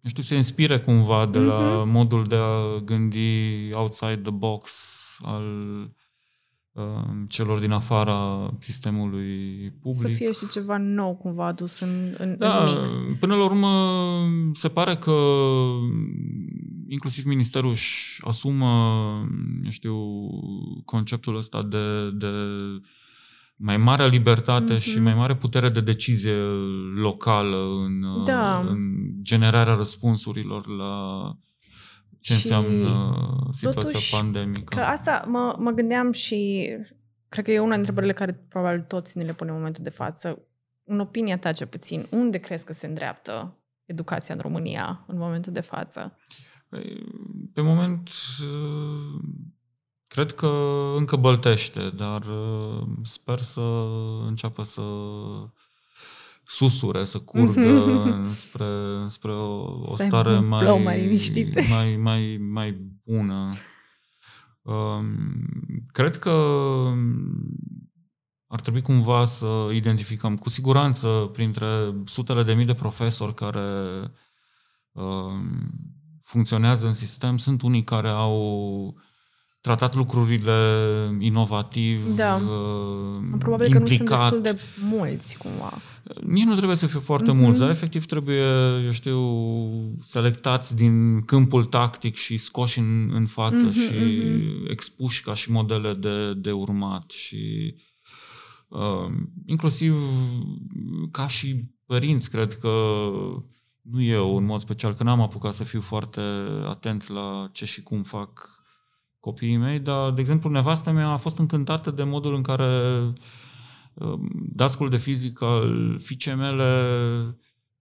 eu 0.00 0.12
știu, 0.12 0.22
se 0.22 0.34
inspire 0.34 0.78
cumva 0.78 1.26
de 1.26 1.38
la 1.38 1.82
Mhm. 1.84 1.90
modul 1.90 2.24
de 2.24 2.36
a 2.36 2.78
gândi 2.84 3.70
outside 3.72 4.16
the 4.16 4.30
box 4.30 4.72
al 5.22 5.44
uh, 6.72 6.82
celor 7.28 7.58
din 7.58 7.70
afara 7.70 8.50
sistemului 8.58 9.70
public. 9.80 10.00
Să 10.00 10.08
fie 10.08 10.32
și 10.32 10.48
ceva 10.48 10.76
nou 10.76 11.14
cumva 11.14 11.46
adus 11.46 11.80
în, 11.80 12.14
în, 12.18 12.36
Da, 12.38 12.64
în 12.64 12.74
mix. 12.76 12.90
până 13.20 13.34
la 13.34 13.44
urmă 13.44 13.94
se 14.52 14.68
pare 14.68 14.96
că 14.96 15.12
inclusiv 16.88 17.24
ministerul 17.24 17.70
își 17.70 18.20
asumă, 18.26 18.68
eu 19.64 19.70
știu, 19.70 19.96
conceptul 20.84 21.36
ăsta 21.36 21.62
de, 21.62 22.10
de 22.10 22.28
mai 23.56 23.76
mare 23.76 24.06
libertate 24.06 24.72
Mhm. 24.72 24.82
și 24.82 25.00
mai 25.00 25.14
mare 25.14 25.36
putere 25.36 25.68
de 25.68 25.80
decizie 25.80 26.34
locală 26.94 27.56
în, 27.84 28.24
Da. 28.24 28.58
în 28.58 28.78
generarea 29.22 29.74
răspunsurilor 29.74 30.66
la 30.68 30.92
ce 32.20 32.32
Și 32.34 32.40
înseamnă 32.42 33.16
situația 33.50 33.82
totuși, 33.82 34.14
pandemică. 34.14 34.74
Că 34.76 34.80
asta 34.80 35.24
mă, 35.28 35.56
mă 35.58 35.70
gândeam 35.70 36.12
și 36.12 36.68
cred 37.28 37.44
că 37.44 37.50
e 37.50 37.58
una 37.58 37.74
dintre 37.74 37.90
întrebările 37.90 38.12
care 38.12 38.32
probabil 38.48 38.80
toți 38.80 39.18
ne 39.18 39.24
le 39.24 39.32
punem 39.32 39.52
în 39.54 39.58
momentul 39.60 39.84
de 39.84 39.90
față. 39.90 40.38
În 40.84 41.00
opinia 41.00 41.38
ta, 41.38 41.52
ce 41.52 41.66
puțin, 41.66 42.06
unde 42.10 42.38
crezi 42.38 42.64
că 42.64 42.72
se 42.72 42.86
îndreaptă 42.86 43.56
educația 43.84 44.34
în 44.34 44.40
România 44.40 45.04
în 45.06 45.18
momentul 45.18 45.52
de 45.52 45.60
față? 45.60 46.18
Păi, 46.68 47.02
Pe 47.52 47.60
moment, 47.60 48.08
uh, 48.42 49.20
cred 50.06 50.32
că 50.32 50.46
încă 50.96 51.16
băltește, 51.16 51.90
dar 51.96 52.20
uh, 52.20 52.86
sper 53.02 53.38
să 53.38 53.86
înceapă 54.26 54.62
să 54.62 54.82
susure, 56.44 57.04
să 57.04 57.18
curgă 57.18 58.06
spre, 58.32 58.66
spre 59.06 59.32
o, 59.32 59.62
o 59.82 59.96
Să 59.96 60.02
aibă 60.02 60.16
stare 60.16 60.36
un 60.36 60.46
mai, 60.46 60.60
flow 60.62 60.82
mai 60.82 61.00
liniștit. 61.00 61.54
mai, 61.74 61.96
mai, 61.96 62.36
mai 62.40 62.72
bună. 63.04 63.52
Um, 64.62 65.06
Cred 65.92 66.18
că 66.18 66.30
ar 68.46 68.60
trebui 68.60 68.82
cumva 68.82 69.24
să 69.24 69.68
identificăm, 69.72 70.36
cu 70.36 70.48
siguranță, 70.48 71.30
printre 71.32 71.94
sutele 72.04 72.42
de 72.42 72.54
mii 72.54 72.64
de 72.64 72.74
profesori 72.74 73.34
care 73.34 73.70
um, 74.92 75.70
funcționează 76.22 76.86
în 76.86 76.92
sistem, 76.92 77.36
sunt 77.36 77.62
unii 77.62 77.84
care 77.84 78.08
au 78.08 78.94
tratat 79.66 79.94
lucrurile 79.94 80.56
inovativ, 81.18 82.16
Da. 82.16 82.34
uh, 82.34 83.36
Probabil 83.38 83.72
că 83.72 83.78
nu 83.78 83.86
sunt 83.86 84.00
implicat. 84.00 84.20
destul 84.20 84.42
de 84.42 84.60
mulți 84.96 85.36
cumva. 85.38 85.72
Nici 86.26 86.44
nu 86.44 86.54
trebuie 86.54 86.76
să 86.76 86.86
fie 86.86 87.00
foarte 87.00 87.30
Mhm. 87.32 87.40
mulți, 87.40 87.58
dar 87.58 87.70
efectiv 87.70 88.04
trebuie, 88.04 88.42
eu 88.84 88.90
știu, 88.90 89.20
selectați 90.02 90.76
din 90.76 91.20
câmpul 91.24 91.64
tactic 91.64 92.14
și 92.14 92.36
scoși 92.36 92.78
în, 92.78 93.10
în 93.14 93.26
față 93.26 93.64
Mhm, 93.64 93.70
și 93.70 93.92
mhm. 93.94 94.70
expuși 94.70 95.22
ca 95.22 95.34
și 95.34 95.50
modele 95.50 95.94
de, 95.94 96.34
de 96.34 96.52
urmat 96.52 97.10
și 97.10 97.74
uh, 98.68 99.12
inclusiv 99.46 99.96
ca 101.10 101.26
și 101.26 101.64
părinți, 101.86 102.30
cred 102.30 102.54
că 102.54 102.68
nu 103.80 104.02
eu 104.02 104.36
în 104.36 104.44
mod 104.44 104.60
special, 104.60 104.94
că 104.94 105.02
n-am 105.02 105.20
apucat 105.20 105.52
să 105.54 105.64
fiu 105.64 105.80
foarte 105.80 106.20
atent 106.68 107.08
la 107.08 107.48
ce 107.52 107.64
și 107.64 107.82
cum 107.82 108.02
fac 108.02 108.50
copiii 109.26 109.56
mei, 109.56 109.78
dar, 109.78 110.10
de 110.10 110.20
exemplu, 110.20 110.50
nevastă 110.50 110.90
mea 110.90 111.08
a 111.08 111.16
fost 111.16 111.38
încântată 111.38 111.90
de 111.90 112.02
modul 112.02 112.34
în 112.34 112.42
care 112.42 113.00
uh, 113.94 114.18
dascul 114.52 114.88
de 114.88 114.96
fizică 114.96 115.44
al 115.44 115.98
fiicei 115.98 116.34
mele 116.34 116.68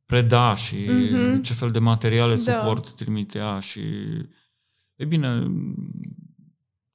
preda 0.05 0.55
și 0.55 0.75
Mhm. 1.12 1.41
ce 1.41 1.53
fel 1.53 1.71
de 1.71 1.79
materiale 1.79 2.36
Da. 2.36 2.60
suport 2.60 2.91
trimitea 2.91 3.60
și 3.60 3.79
e 4.95 5.05
bine, 5.05 5.43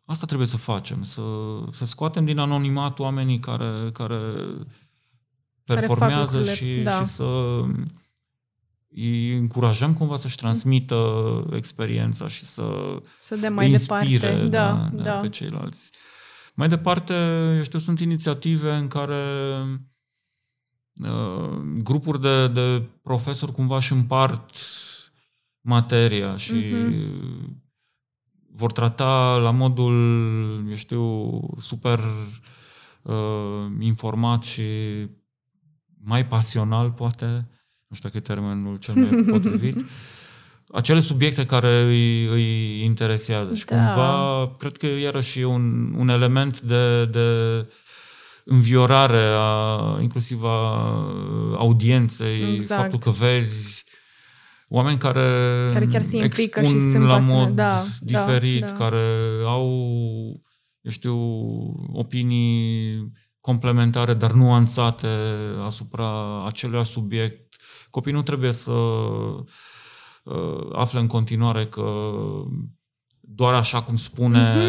asta 0.05 0.27
trebuie 0.27 0.47
să 0.47 0.57
facem, 0.57 1.03
să, 1.03 1.23
să 1.71 1.85
scoatem 1.85 2.25
din 2.25 2.39
anonimat 2.39 2.99
oamenii 2.99 3.39
care, 3.39 3.91
care 3.93 4.19
fac 5.65 5.79
performează 5.79 6.37
lucrurile, 6.37 6.55
și, 6.77 6.83
da. 6.83 6.91
și 6.99 7.05
să 7.05 7.25
îi 8.95 9.37
încurajăm 9.37 9.95
cumva 9.95 10.17
să-și 10.17 10.37
transmită 10.37 11.45
experiența 11.53 12.29
și 12.29 12.45
să 12.45 12.97
Să 13.19 13.37
dea 13.37 13.51
mai 13.51 13.67
îi 13.67 13.73
inspire 13.73 14.19
departe. 14.19 14.47
Da, 14.47 14.89
da, 14.93 15.03
da. 15.03 15.17
pe 15.17 15.29
ceilalți. 15.29 15.91
Mai 16.55 16.69
departe, 16.69 17.15
eu 17.57 17.63
știu, 17.63 17.79
sunt 17.79 18.01
inițiative 18.01 18.71
în 18.73 18.87
care 18.87 19.25
uh, 21.03 21.61
grupuri 21.83 22.21
de, 22.21 22.49
de 22.49 22.83
profesori 23.03 23.53
cumva 23.53 23.77
își 23.77 23.93
împart 23.93 24.51
materia 25.61 26.37
și 26.37 26.53
Mhm. 26.53 27.63
vor 28.53 28.73
trata 28.73 29.37
la 29.37 29.51
modul, 29.51 29.95
eu 30.69 30.75
știu, 30.77 31.41
super 31.59 32.01
uh, 33.03 33.67
informat 33.79 34.43
și 34.43 34.63
mai 36.05 36.27
pasional, 36.27 36.91
poate, 36.91 37.49
nu 37.91 37.97
știu 37.97 38.09
dacă 38.09 38.17
e 38.17 38.35
termenul 38.35 38.77
cel 38.77 38.95
mai 38.95 39.23
potrivit, 39.33 39.85
acele 40.73 41.01
subiecte 41.01 41.45
care 41.45 41.81
îi, 41.81 42.25
îi 42.27 42.83
interesează. 42.85 43.55
Și 43.55 43.65
Da. 43.65 43.77
cumva, 43.77 44.51
cred 44.59 44.77
că 44.77 44.87
iarăși 44.87 45.41
e 45.41 45.45
un, 45.45 45.95
un 45.97 46.09
element 46.09 46.61
de, 46.61 47.05
de 47.07 47.27
înviorare 48.45 49.23
a, 49.37 49.99
inclusiv 50.01 50.45
a 50.45 50.77
audienței, 51.57 52.55
Exact. 52.55 52.81
faptul 52.81 52.99
că 52.99 53.11
vezi 53.11 53.85
oameni 54.69 54.99
care, 54.99 55.21
Care 55.73 55.87
chiar 55.87 56.03
se 56.03 56.17
implică 56.17 56.61
și 56.61 56.67
expun 56.67 56.91
sunt 56.91 57.05
la 57.05 57.15
pasionați. 57.19 57.47
mod 57.47 57.55
Da, 57.57 57.83
da, 58.01 58.25
diferit, 58.25 58.65
da. 58.65 58.73
care 58.73 59.05
au, 59.45 59.69
eu 60.81 60.91
știu, 60.91 61.17
opinii 61.93 63.13
complementare, 63.41 64.15
dar 64.15 64.33
nuanțate 64.33 65.09
asupra 65.65 66.45
acelui 66.47 66.85
subiect. 66.85 67.50
Copiii 67.91 68.15
nu 68.15 68.23
trebuie 68.23 68.53
să 68.53 68.73
uh, 68.73 70.69
afle 70.73 71.01
în 71.01 71.07
continuare 71.07 71.67
că 71.67 72.11
doar 73.21 73.55
așa 73.55 73.83
cum 73.83 73.97
spune 73.97 74.69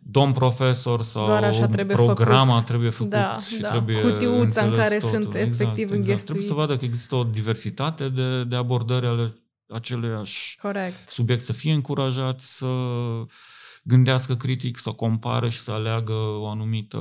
domn 0.00 0.32
profesor 0.32 1.02
sau 1.02 1.22
Mhm. 1.22 1.30
Doar 1.30 1.44
așa 1.44 1.66
trebuie 1.66 1.96
programa 1.96 2.50
făcut. 2.52 2.66
trebuie 2.66 2.90
făcut 2.90 3.10
Da, 3.10 3.38
și 3.38 3.60
da. 3.60 3.68
trebuie 3.68 4.00
Cutiuța 4.00 4.30
în 4.32 4.66
înțeles 4.66 4.76
care 4.78 4.94
totul. 4.98 5.08
sunt 5.22 5.34
efectiv 5.34 5.86
Trebuie 5.88 5.98
să 6.00 6.10
înghesuiți. 6.10 6.52
vadă 6.52 6.76
că 6.76 6.84
există 6.84 7.14
o 7.16 7.24
diversitate 7.24 8.08
de, 8.08 8.44
de 8.44 8.56
abordări 8.56 9.06
ale 9.06 9.42
aceluiași 9.68 10.58
Corect. 10.62 11.08
subiect, 11.08 11.44
să 11.44 11.52
fie 11.52 11.72
încurajat 11.72 12.40
să 12.40 12.66
gândească 13.84 14.34
critic, 14.36 14.76
să 14.76 14.90
compare 14.90 15.48
și 15.48 15.58
să 15.58 15.72
aleagă 15.72 16.12
o 16.12 16.48
anumită 16.48 16.98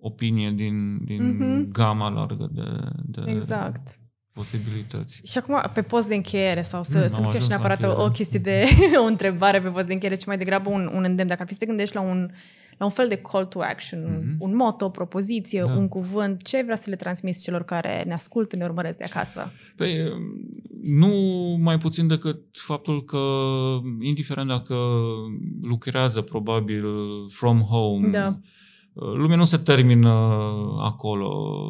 opinie 0.00 0.50
din, 0.50 1.04
din 1.04 1.36
Mhm. 1.36 1.70
gama 1.72 2.08
largă 2.08 2.48
de, 2.52 2.62
de 3.04 3.30
Exact. 3.30 4.00
posibilități. 4.32 5.20
Și 5.24 5.38
acum, 5.38 5.70
pe 5.74 5.82
post 5.82 6.08
de 6.08 6.14
încheiere, 6.14 6.62
sau 6.62 6.82
să, 6.82 6.98
Mm, 6.98 7.06
să 7.06 7.14
am 7.16 7.22
nu 7.22 7.28
fie 7.28 7.38
ajuns 7.38 7.44
și 7.44 7.50
la 7.50 7.56
neapărat 7.56 7.82
o, 7.82 7.86
o 7.86 7.90
încheiere. 8.04 8.12
chestie 8.12 8.38
de 8.38 8.64
o 9.04 9.04
întrebare 9.04 9.60
pe 9.60 9.68
post 9.68 9.86
de 9.86 9.92
încheiere, 9.92 10.16
ci 10.18 10.24
mai 10.26 10.38
degrabă 10.38 10.70
un, 10.70 10.90
un 10.94 11.04
îndemn. 11.04 11.28
Dacă 11.28 11.40
ar 11.42 11.46
fi 11.46 11.52
să 11.52 11.58
te 11.58 11.66
gândești 11.66 11.94
la 11.94 12.00
un, 12.00 12.30
la 12.78 12.84
un 12.84 12.90
fel 12.90 13.08
de 13.08 13.16
call 13.16 13.44
to 13.46 13.60
action, 13.60 14.00
mm-hmm. 14.04 14.36
un 14.38 14.56
motto, 14.56 14.84
o 14.84 14.88
propoziție, 14.90 15.62
da. 15.66 15.72
un 15.72 15.88
cuvânt. 15.88 16.42
Ce 16.42 16.62
vrea 16.62 16.76
să 16.76 16.90
le 16.90 16.96
transmiți 16.96 17.42
celor 17.42 17.62
care 17.64 18.02
ne 18.06 18.12
ascultă, 18.12 18.56
ne 18.56 18.64
urmăresc 18.64 18.98
de 18.98 19.04
acasă? 19.04 19.52
Păi, 19.76 19.96
nu 20.82 21.08
mai 21.60 21.78
puțin 21.78 22.06
decât 22.06 22.40
faptul 22.52 23.04
că, 23.04 23.18
indiferent 24.00 24.48
dacă 24.48 24.74
lucrează 25.62 26.20
probabil 26.20 26.84
from 27.28 27.60
home, 27.60 28.08
da. 28.08 28.38
Lumea 29.00 29.36
nu 29.36 29.44
se 29.44 29.56
termină 29.56 30.08
acolo. 30.78 31.62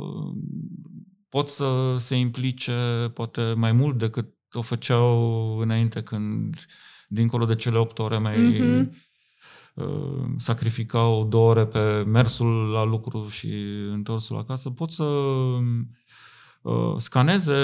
Pot 1.28 1.48
să 1.48 1.94
se 1.96 2.16
implice 2.16 3.10
poate 3.14 3.52
mai 3.56 3.72
mult 3.72 3.98
decât 3.98 4.32
o 4.52 4.62
făceau 4.62 5.56
înainte 5.58 6.02
când, 6.02 6.56
dincolo 7.08 7.44
de 7.44 7.54
cele 7.54 7.78
8 7.78 7.98
ore, 7.98 8.18
mai 8.18 8.36
mm-hmm. 8.36 8.88
uh, 9.74 10.24
sacrificau 10.36 11.24
două 11.24 11.48
ore 11.50 11.66
pe 11.66 12.02
mersul 12.06 12.70
la 12.70 12.84
lucru 12.84 13.28
și 13.28 13.48
întorsul 13.92 14.36
acasă, 14.36 14.70
pot 14.70 14.90
să 14.90 15.04
uh, 16.62 16.94
scaneze 16.96 17.54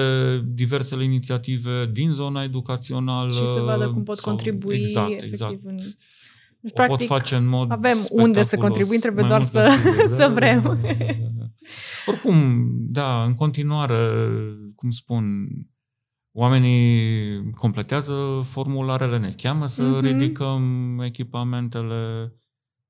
diversele 0.46 1.04
inițiative 1.04 1.90
din 1.92 2.12
zona 2.12 2.42
educațională. 2.42 3.28
Și 3.28 3.46
să 3.46 3.60
vadă 3.60 3.90
cum 3.90 4.02
pot 4.02 4.18
sau, 4.18 4.34
contribui 4.34 4.76
exact, 4.76 5.10
efectiv 5.10 5.32
exact. 5.32 5.60
în... 5.64 5.78
Deci, 6.64 6.72
o 6.72 6.74
practic, 6.74 6.96
pot 6.98 7.06
face 7.06 7.34
în 7.34 7.46
mod 7.46 7.70
avem 7.70 7.96
unde 8.10 8.42
să 8.42 8.56
contribuim, 8.56 9.00
trebuie 9.00 9.24
doar 9.26 9.42
să, 9.42 9.76
sigur, 9.76 10.06
să 10.18 10.30
vrem. 10.34 10.60
Da, 10.62 10.68
da, 10.74 11.04
da, 11.04 11.14
da. 11.38 11.44
Oricum, 12.06 12.66
da, 12.74 13.22
în 13.22 13.34
continuare, 13.34 14.10
cum 14.74 14.90
spun, 14.90 15.46
Oamenii 16.36 17.50
completează 17.50 18.14
formularele, 18.42 19.18
ne 19.18 19.30
cheamă 19.36 19.66
să 19.66 19.82
mm-hmm. 19.82 20.04
ridicăm 20.04 20.98
echipamentele, 21.00 22.32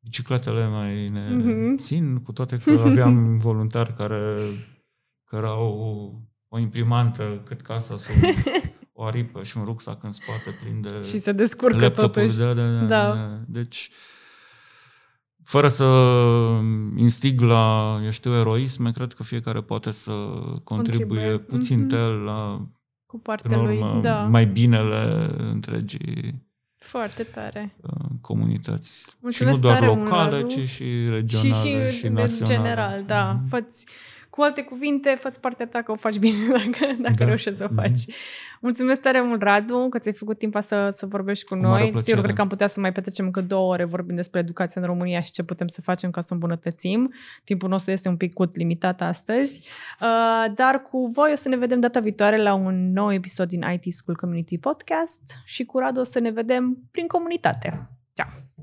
bicicletele 0.02 0.68
mai 0.68 1.06
ne 1.06 1.20
mm-hmm. 1.20 1.76
țin, 1.76 2.16
cu 2.16 2.32
toate 2.32 2.56
că 2.56 2.70
aveam 2.86 3.38
voluntari 3.38 3.94
care, 3.94 4.36
care 5.24 5.46
au 5.46 6.12
o 6.48 6.58
imprimantă 6.58 7.42
cât 7.44 7.60
casa 7.60 7.96
sub 7.96 8.14
o 9.04 9.06
aripă 9.06 9.42
și 9.42 9.58
un 9.58 9.64
rucsac 9.64 10.02
în 10.02 10.10
spate 10.10 10.58
plin 10.62 10.80
de 10.80 11.08
Și 11.08 11.18
se 11.18 11.32
descurcă 11.32 11.88
totuși. 11.88 12.38
Da, 12.38 12.52
da, 12.52 12.66
da, 12.66 12.84
da. 12.86 13.38
Deci, 13.46 13.90
fără 15.44 15.68
să 15.68 15.84
instig 16.96 17.40
la, 17.40 17.98
eu 18.04 18.10
știu, 18.10 18.34
eroisme, 18.34 18.90
cred 18.90 19.12
că 19.12 19.22
fiecare 19.22 19.60
poate 19.60 19.90
să 19.90 20.12
contribuie, 20.64 20.64
contribuie. 20.64 21.38
puțin 21.38 21.86
mm-hmm. 21.86 22.24
la 22.24 22.68
cu 23.06 23.18
partea 23.18 23.58
lui, 23.58 23.84
da. 24.02 24.22
mai 24.22 24.46
binele 24.46 25.30
întregii 25.38 26.42
foarte 26.84 27.22
tare. 27.22 27.76
Uh, 27.82 28.06
comunități. 28.20 29.16
Mulțumesc 29.20 29.56
și 29.56 29.62
nu 29.62 29.68
doar 29.68 29.84
locale, 29.84 30.42
ci 30.42 30.68
și 30.68 31.08
regionale 31.08 31.54
și, 31.54 31.94
și, 31.94 31.96
și 31.96 32.08
naționale. 32.08 32.54
general, 32.54 33.04
da. 33.06 33.36
Mm-hmm. 33.36 33.48
Făți 33.48 33.86
cu 34.30 34.42
alte 34.42 34.62
cuvinte, 34.62 35.18
fă 35.20 35.32
partea 35.40 35.66
ta 35.66 35.82
că 35.82 35.92
o 35.92 35.96
faci 35.96 36.18
bine 36.18 36.46
dacă, 36.58 36.92
dacă 37.00 37.14
da. 37.18 37.24
reușești 37.24 37.58
să 37.58 37.68
o 37.70 37.74
faci. 37.74 38.00
Mm-hmm. 38.00 38.53
Mulțumesc 38.64 39.00
tare 39.00 39.22
mult, 39.22 39.42
Radu, 39.42 39.86
că 39.88 39.98
ți-ai 39.98 40.14
făcut 40.14 40.38
timp 40.38 40.56
să, 40.60 40.88
să 40.90 41.06
vorbești 41.06 41.44
cu, 41.44 41.54
cu 41.54 41.60
noi. 41.60 41.92
Sigur, 41.94 42.22
cred 42.22 42.34
că 42.34 42.40
am 42.40 42.48
putea 42.48 42.66
să 42.66 42.80
mai 42.80 42.92
petrecem 42.92 43.24
încă 43.24 43.40
două 43.40 43.72
ore 43.72 43.84
vorbind 43.84 44.16
despre 44.16 44.40
educația 44.40 44.80
în 44.80 44.86
România 44.86 45.20
și 45.20 45.30
ce 45.30 45.42
putem 45.42 45.66
să 45.66 45.80
facem 45.80 46.10
ca 46.10 46.20
să 46.20 46.28
o 46.30 46.34
îmbunătățim. 46.34 47.12
Timpul 47.44 47.68
nostru 47.68 47.92
este 47.92 48.08
un 48.08 48.16
pic 48.16 48.32
limitat 48.52 49.00
astăzi. 49.00 49.68
Uh, 50.00 50.54
dar 50.54 50.82
cu 50.82 51.06
voi 51.06 51.30
o 51.32 51.36
să 51.36 51.48
ne 51.48 51.56
vedem 51.56 51.80
data 51.80 52.00
viitoare 52.00 52.42
la 52.42 52.54
un 52.54 52.92
nou 52.92 53.12
episod 53.12 53.48
din 53.48 53.64
IT 53.72 53.92
School 53.92 54.16
Community 54.16 54.58
Podcast 54.58 55.40
și 55.44 55.64
cu 55.64 55.78
Radu 55.78 56.00
o 56.00 56.04
să 56.04 56.18
ne 56.18 56.30
vedem 56.30 56.78
prin 56.90 57.06
comunitate. 57.06 57.88
Ciao! 58.12 58.53